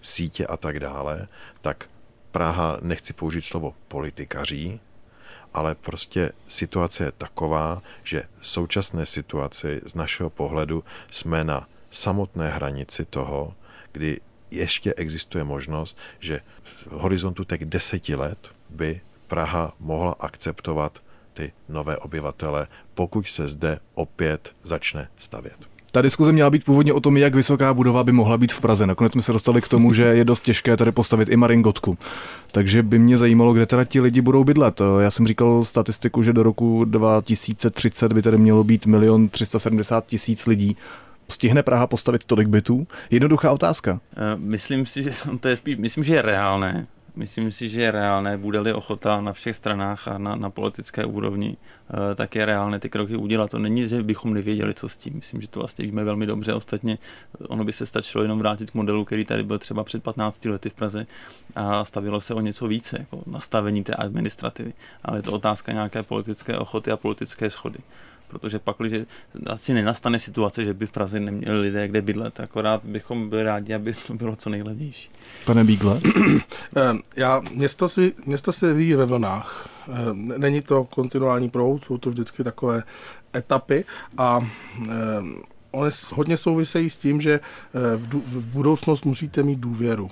sítě 0.00 0.46
a 0.46 0.56
tak 0.56 0.80
dále, 0.80 1.28
tak 1.60 1.88
Praha, 2.30 2.78
nechci 2.82 3.12
použít 3.12 3.44
slovo 3.44 3.74
politikaří, 3.88 4.80
ale 5.52 5.74
prostě 5.74 6.32
situace 6.48 7.04
je 7.04 7.12
taková, 7.12 7.82
že 8.02 8.22
v 8.38 8.46
současné 8.46 9.06
situaci 9.06 9.80
z 9.84 9.94
našeho 9.94 10.30
pohledu 10.30 10.84
jsme 11.10 11.44
na 11.44 11.68
samotné 11.90 12.50
hranici 12.50 13.04
toho, 13.04 13.54
kdy 13.92 14.20
ještě 14.54 14.94
existuje 14.94 15.44
možnost, 15.44 15.98
že 16.20 16.40
v 16.62 16.86
horizontu 16.90 17.44
těch 17.44 17.64
deseti 17.64 18.14
let 18.14 18.38
by 18.70 19.00
Praha 19.28 19.72
mohla 19.80 20.16
akceptovat 20.20 21.02
ty 21.34 21.52
nové 21.68 21.96
obyvatele, 21.96 22.66
pokud 22.94 23.26
se 23.26 23.48
zde 23.48 23.78
opět 23.94 24.52
začne 24.62 25.08
stavět. 25.16 25.56
Ta 25.92 26.02
diskuze 26.02 26.32
měla 26.32 26.50
být 26.50 26.64
původně 26.64 26.92
o 26.92 27.00
tom, 27.00 27.16
jak 27.16 27.34
vysoká 27.34 27.74
budova 27.74 28.04
by 28.04 28.12
mohla 28.12 28.38
být 28.38 28.52
v 28.52 28.60
Praze. 28.60 28.86
Nakonec 28.86 29.12
jsme 29.12 29.22
se 29.22 29.32
dostali 29.32 29.60
k 29.60 29.68
tomu, 29.68 29.92
že 29.92 30.02
je 30.02 30.24
dost 30.24 30.40
těžké 30.40 30.76
tady 30.76 30.92
postavit 30.92 31.28
i 31.28 31.36
Maringotku. 31.36 31.98
Takže 32.52 32.82
by 32.82 32.98
mě 32.98 33.18
zajímalo, 33.18 33.52
kde 33.52 33.66
teda 33.66 33.84
ti 33.84 34.00
lidi 34.00 34.20
budou 34.20 34.44
bydlet. 34.44 34.80
Já 35.00 35.10
jsem 35.10 35.26
říkal 35.26 35.64
statistiku, 35.64 36.22
že 36.22 36.32
do 36.32 36.42
roku 36.42 36.84
2030 36.84 38.12
by 38.12 38.22
tady 38.22 38.38
mělo 38.38 38.64
být 38.64 38.86
milion 38.86 39.28
370 39.28 40.06
tisíc 40.06 40.46
lidí. 40.46 40.76
Stihne 41.28 41.62
Praha 41.62 41.86
postavit 41.86 42.24
tolik 42.24 42.48
bytů? 42.48 42.86
Jednoduchá 43.10 43.52
otázka. 43.52 44.00
Eh, 44.12 44.36
myslím 44.36 44.86
si, 44.86 45.02
že 45.02 45.10
to 45.40 45.48
je 45.48 45.56
spíš, 45.56 45.76
myslím, 45.76 46.04
že 46.04 46.14
je 46.14 46.22
reálné, 46.22 46.86
Myslím 47.16 47.52
si, 47.52 47.68
že 47.68 47.82
je 47.82 47.90
reálné, 47.90 48.34
bude-li 48.38 48.72
ochota 48.72 49.20
na 49.20 49.32
všech 49.32 49.56
stranách 49.56 50.08
a 50.08 50.18
na, 50.18 50.34
na 50.34 50.50
politické 50.50 51.04
úrovni, 51.04 51.54
eh, 51.54 52.14
tak 52.14 52.34
je 52.34 52.46
reálné 52.46 52.78
ty 52.78 52.90
kroky 52.90 53.16
udělat. 53.16 53.50
To 53.50 53.58
není, 53.58 53.88
že 53.88 54.02
bychom 54.02 54.34
nevěděli, 54.34 54.74
co 54.74 54.88
s 54.88 54.96
tím. 54.96 55.14
Myslím, 55.14 55.40
že 55.40 55.48
to 55.48 55.60
vlastně 55.60 55.84
víme 55.84 56.04
velmi 56.04 56.26
dobře. 56.26 56.54
Ostatně 56.54 56.98
ono 57.48 57.64
by 57.64 57.72
se 57.72 57.86
stačilo 57.86 58.22
jenom 58.22 58.38
vrátit 58.38 58.70
k 58.70 58.74
modelu, 58.74 59.04
který 59.04 59.24
tady 59.24 59.42
byl 59.42 59.58
třeba 59.58 59.84
před 59.84 60.02
15 60.02 60.44
lety 60.44 60.70
v 60.70 60.74
Praze 60.74 61.06
a 61.54 61.84
stavilo 61.84 62.20
se 62.20 62.34
o 62.34 62.40
něco 62.40 62.66
více, 62.66 62.96
jako 62.98 63.22
nastavení 63.26 63.84
té 63.84 63.94
administrativy. 63.94 64.72
Ale 65.02 65.18
je 65.18 65.22
to 65.22 65.32
otázka 65.32 65.72
nějaké 65.72 66.02
politické 66.02 66.58
ochoty 66.58 66.90
a 66.90 66.96
politické 66.96 67.50
schody 67.50 67.78
protože 68.28 68.58
pak, 68.58 68.76
že 68.86 69.06
asi 69.46 69.74
nenastane 69.74 70.18
situace, 70.18 70.64
že 70.64 70.74
by 70.74 70.86
v 70.86 70.90
Praze 70.90 71.20
neměli 71.20 71.60
lidé 71.60 71.88
kde 71.88 72.02
bydlet, 72.02 72.40
akorát 72.40 72.84
bychom 72.84 73.28
byli 73.28 73.42
rádi, 73.42 73.74
aby 73.74 73.94
to 74.06 74.14
bylo 74.14 74.36
co 74.36 74.50
nejlevnější. 74.50 75.10
Pane 75.44 75.64
Bígle? 75.64 76.00
Eh, 76.76 76.98
já, 77.16 77.42
město, 77.54 77.88
si, 77.88 78.12
město 78.26 78.52
se 78.52 78.66
vyvíjí 78.66 78.94
ve 78.94 79.04
vlnách. 79.04 79.68
Eh, 79.88 79.92
není 80.38 80.62
to 80.62 80.84
kontinuální 80.84 81.50
proud, 81.50 81.84
jsou 81.84 81.98
to 81.98 82.10
vždycky 82.10 82.44
takové 82.44 82.82
etapy 83.36 83.84
a 84.18 84.40
eh, 84.82 84.90
one 85.70 85.90
hodně 86.14 86.36
souvisejí 86.36 86.90
s 86.90 86.96
tím, 86.96 87.20
že 87.20 87.40
v 88.12 88.52
budoucnost 88.52 89.04
musíte 89.04 89.42
mít 89.42 89.58
důvěru 89.58 90.10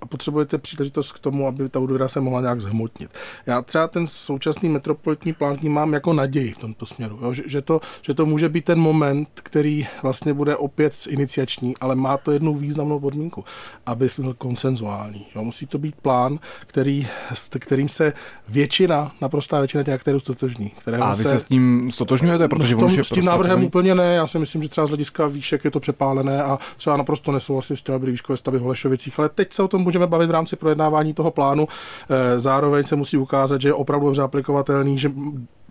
a 0.00 0.06
potřebujete 0.06 0.58
příležitost 0.58 1.12
k 1.12 1.18
tomu, 1.18 1.46
aby 1.46 1.68
ta 1.68 1.78
úvěra 1.78 2.08
se 2.08 2.20
mohla 2.20 2.40
nějak 2.40 2.60
zhmotnit. 2.60 3.10
Já 3.46 3.62
třeba 3.62 3.88
ten 3.88 4.06
současný 4.06 4.68
metropolitní 4.68 5.32
plán 5.32 5.56
mám 5.62 5.92
jako 5.92 6.12
naději 6.12 6.52
v 6.52 6.58
tomto 6.58 6.86
směru, 6.86 7.18
jo? 7.22 7.34
Že, 7.34 7.42
že, 7.46 7.62
to, 7.62 7.80
že 8.02 8.14
to 8.14 8.26
může 8.26 8.48
být 8.48 8.64
ten 8.64 8.78
moment, 8.78 9.28
který 9.34 9.86
vlastně 10.02 10.34
bude 10.34 10.56
opět 10.56 10.94
iniciační, 11.08 11.76
ale 11.76 11.94
má 11.94 12.16
to 12.16 12.32
jednu 12.32 12.54
významnou 12.54 13.00
podmínku, 13.00 13.44
aby 13.86 14.08
byl 14.18 14.34
konsenzuální. 14.34 15.26
Jo? 15.34 15.44
Musí 15.44 15.66
to 15.66 15.78
být 15.78 15.94
plán, 16.02 16.38
který, 16.66 17.08
s 17.34 17.48
kterým 17.58 17.88
se 17.88 18.12
většina, 18.48 19.12
naprostá 19.20 19.58
většina 19.58 19.82
těch 19.82 19.94
aktérů 19.94 20.20
stotožní. 20.20 20.72
A 21.00 21.14
vy 21.14 21.24
se, 21.24 21.28
se 21.28 21.38
s 21.38 21.44
tím 21.44 21.90
stotožňujete? 21.90 22.48
Protože 22.48 22.74
no, 22.74 22.88
s, 22.88 22.94
tom, 22.94 23.04
s 23.04 23.08
tím 23.08 23.24
návrhem 23.24 23.64
úplně 23.64 23.94
ne. 23.94 24.14
Já 24.14 24.26
si 24.26 24.38
myslím, 24.38 24.62
že 24.62 24.68
třeba 24.68 24.86
z 24.86 24.90
hlediska 24.90 25.26
výšek 25.26 25.64
je 25.64 25.70
to 25.70 25.80
přepálené 25.80 26.42
a 26.42 26.58
třeba 26.76 26.96
naprosto 26.96 27.32
nesouhlasím 27.32 27.76
s 27.76 27.82
tím, 27.82 27.94
aby 27.94 28.10
výškové 28.10 28.36
stavy 28.36 28.58
v 28.58 28.62
Holešovicích, 28.62 29.18
ale 29.18 29.29
teď 29.34 29.52
se 29.52 29.62
o 29.62 29.68
tom 29.68 29.82
můžeme 29.82 30.06
bavit 30.06 30.26
v 30.26 30.30
rámci 30.30 30.56
projednávání 30.56 31.14
toho 31.14 31.30
plánu. 31.30 31.68
Eh, 32.10 32.40
zároveň 32.40 32.84
se 32.84 32.96
musí 32.96 33.16
ukázat, 33.16 33.60
že 33.60 33.68
je 33.68 33.74
opravdu 33.74 34.06
dobře 34.06 34.22
aplikovatelný, 34.22 34.98
že 34.98 35.10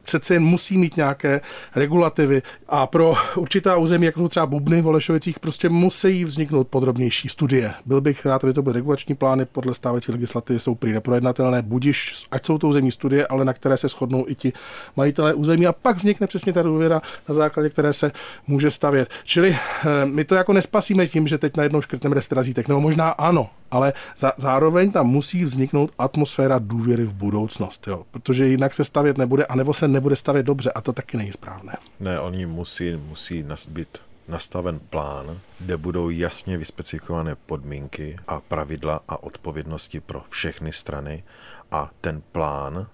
přece 0.09 0.33
jen 0.33 0.43
musí 0.43 0.77
mít 0.77 0.97
nějaké 0.97 1.41
regulativy 1.75 2.41
a 2.67 2.87
pro 2.87 3.13
určitá 3.35 3.77
území, 3.77 4.05
jako 4.05 4.27
třeba 4.27 4.45
Bubny 4.45 4.81
v 4.81 4.87
Olešovicích, 4.87 5.39
prostě 5.39 5.69
musí 5.69 6.25
vzniknout 6.25 6.67
podrobnější 6.67 7.29
studie. 7.29 7.73
Byl 7.85 8.01
bych 8.01 8.25
rád, 8.25 8.43
aby 8.43 8.53
to 8.53 8.61
byly 8.61 8.73
regulační 8.73 9.15
plány 9.15 9.45
podle 9.45 9.73
stávající 9.73 10.11
legislativy, 10.11 10.59
jsou 10.59 10.75
prý 10.75 10.93
neprojednatelné, 10.93 11.61
budiš, 11.61 12.25
ať 12.31 12.45
jsou 12.45 12.57
to 12.57 12.67
územní 12.67 12.91
studie, 12.91 13.27
ale 13.27 13.45
na 13.45 13.53
které 13.53 13.77
se 13.77 13.87
shodnou 13.87 14.25
i 14.27 14.35
ti 14.35 14.53
majitelé 14.97 15.33
území 15.33 15.67
a 15.67 15.73
pak 15.73 15.97
vznikne 15.97 16.27
přesně 16.27 16.53
ta 16.53 16.63
důvěra, 16.63 17.01
na 17.29 17.35
základě 17.35 17.69
které 17.69 17.93
se 17.93 18.11
může 18.47 18.71
stavět. 18.71 19.09
Čili 19.23 19.49
eh, 19.49 20.05
my 20.05 20.25
to 20.25 20.35
jako 20.35 20.53
nespasíme 20.53 21.07
tím, 21.07 21.27
že 21.27 21.37
teď 21.37 21.57
najednou 21.57 21.81
škrtneme 21.81 22.15
restrazítek, 22.15 22.67
nebo 22.67 22.81
možná 22.81 23.09
ano, 23.09 23.49
ale 23.71 23.93
za, 24.17 24.31
zároveň 24.37 24.91
tam 24.91 25.07
musí 25.07 25.43
vzniknout 25.43 25.91
atmosféra 25.97 26.59
důvěry 26.59 27.05
v 27.05 27.13
budoucnost, 27.13 27.87
jo? 27.87 28.03
protože 28.11 28.47
jinak 28.47 28.73
se 28.73 28.83
stavět 28.83 29.17
nebude, 29.17 29.45
anebo 29.45 29.73
se 29.73 29.87
nebude 29.99 30.15
stavět 30.15 30.43
dobře 30.43 30.71
a 30.71 30.81
to 30.81 30.93
taky 30.93 31.17
není 31.17 31.31
správné. 31.31 31.73
Ne, 31.99 32.19
oni 32.19 32.45
musí, 32.45 32.95
musí 32.95 33.45
být 33.67 33.97
nastaven 34.27 34.79
plán, 34.79 35.39
kde 35.59 35.77
budou 35.77 36.09
jasně 36.09 36.57
vyspecifikované 36.57 37.35
podmínky 37.35 38.17
a 38.27 38.39
pravidla 38.39 39.01
a 39.07 39.23
odpovědnosti 39.23 39.99
pro 39.99 40.23
všechny 40.29 40.73
strany 40.73 41.23
a 41.71 41.89
ten 42.01 42.21
plán 42.31 42.87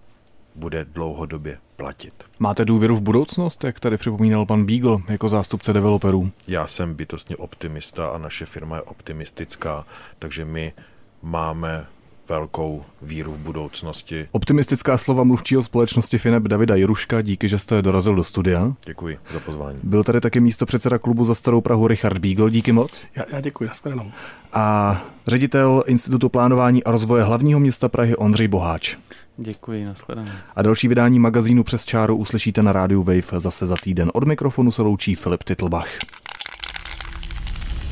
bude 0.55 0.85
dlouhodobě 0.85 1.57
platit. 1.75 2.23
Máte 2.39 2.65
důvěru 2.65 2.95
v 2.95 3.01
budoucnost, 3.01 3.63
jak 3.63 3.79
tady 3.79 3.97
připomínal 3.97 4.45
pan 4.45 4.65
Beagle 4.65 4.97
jako 5.09 5.29
zástupce 5.29 5.73
developerů? 5.73 6.31
Já 6.47 6.67
jsem 6.67 6.93
bytostně 6.93 7.35
optimista 7.35 8.07
a 8.07 8.17
naše 8.17 8.45
firma 8.45 8.75
je 8.75 8.81
optimistická, 8.81 9.85
takže 10.19 10.45
my 10.45 10.73
máme 11.21 11.85
velkou 12.29 12.83
víru 13.01 13.33
v 13.33 13.38
budoucnosti. 13.38 14.27
Optimistická 14.31 14.97
slova 14.97 15.23
mluvčího 15.23 15.63
společnosti 15.63 16.17
Fineb 16.17 16.43
Davida 16.43 16.75
Jiruška, 16.75 17.21
díky, 17.21 17.49
že 17.49 17.59
jste 17.59 17.81
dorazil 17.81 18.15
do 18.15 18.23
studia. 18.23 18.73
Děkuji 18.85 19.17
za 19.33 19.39
pozvání. 19.39 19.79
Byl 19.83 20.03
tady 20.03 20.21
taky 20.21 20.39
místo 20.39 20.65
předseda 20.65 20.97
klubu 20.97 21.25
za 21.25 21.35
Starou 21.35 21.61
Prahu 21.61 21.88
Richard 21.88 22.17
Beagle, 22.17 22.51
díky 22.51 22.71
moc. 22.71 23.03
Já, 23.15 23.23
já 23.31 23.41
děkuji, 23.41 23.67
nashledanou. 23.67 24.11
A 24.53 25.01
ředitel 25.27 25.83
Institutu 25.88 26.29
plánování 26.29 26.83
a 26.83 26.91
rozvoje 26.91 27.23
hlavního 27.23 27.59
města 27.59 27.89
Prahy 27.89 28.15
Ondřej 28.15 28.47
Boháč. 28.47 28.97
Děkuji, 29.38 29.85
nashledanou. 29.85 30.31
A 30.55 30.61
další 30.61 30.88
vydání 30.88 31.19
magazínu 31.19 31.63
Přes 31.63 31.85
čáru 31.85 32.15
uslyšíte 32.15 32.63
na 32.63 32.73
rádiu 32.73 33.03
Wave 33.03 33.39
zase 33.39 33.65
za 33.65 33.75
týden. 33.83 34.11
Od 34.13 34.23
mikrofonu 34.23 34.71
se 34.71 34.81
loučí 34.81 35.15
Filip 35.15 35.43
Titlbach. 35.43 35.88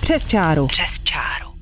Přes 0.02 0.28
čáru. 0.28 0.67
Přes 0.67 1.00
čáru. 1.00 1.53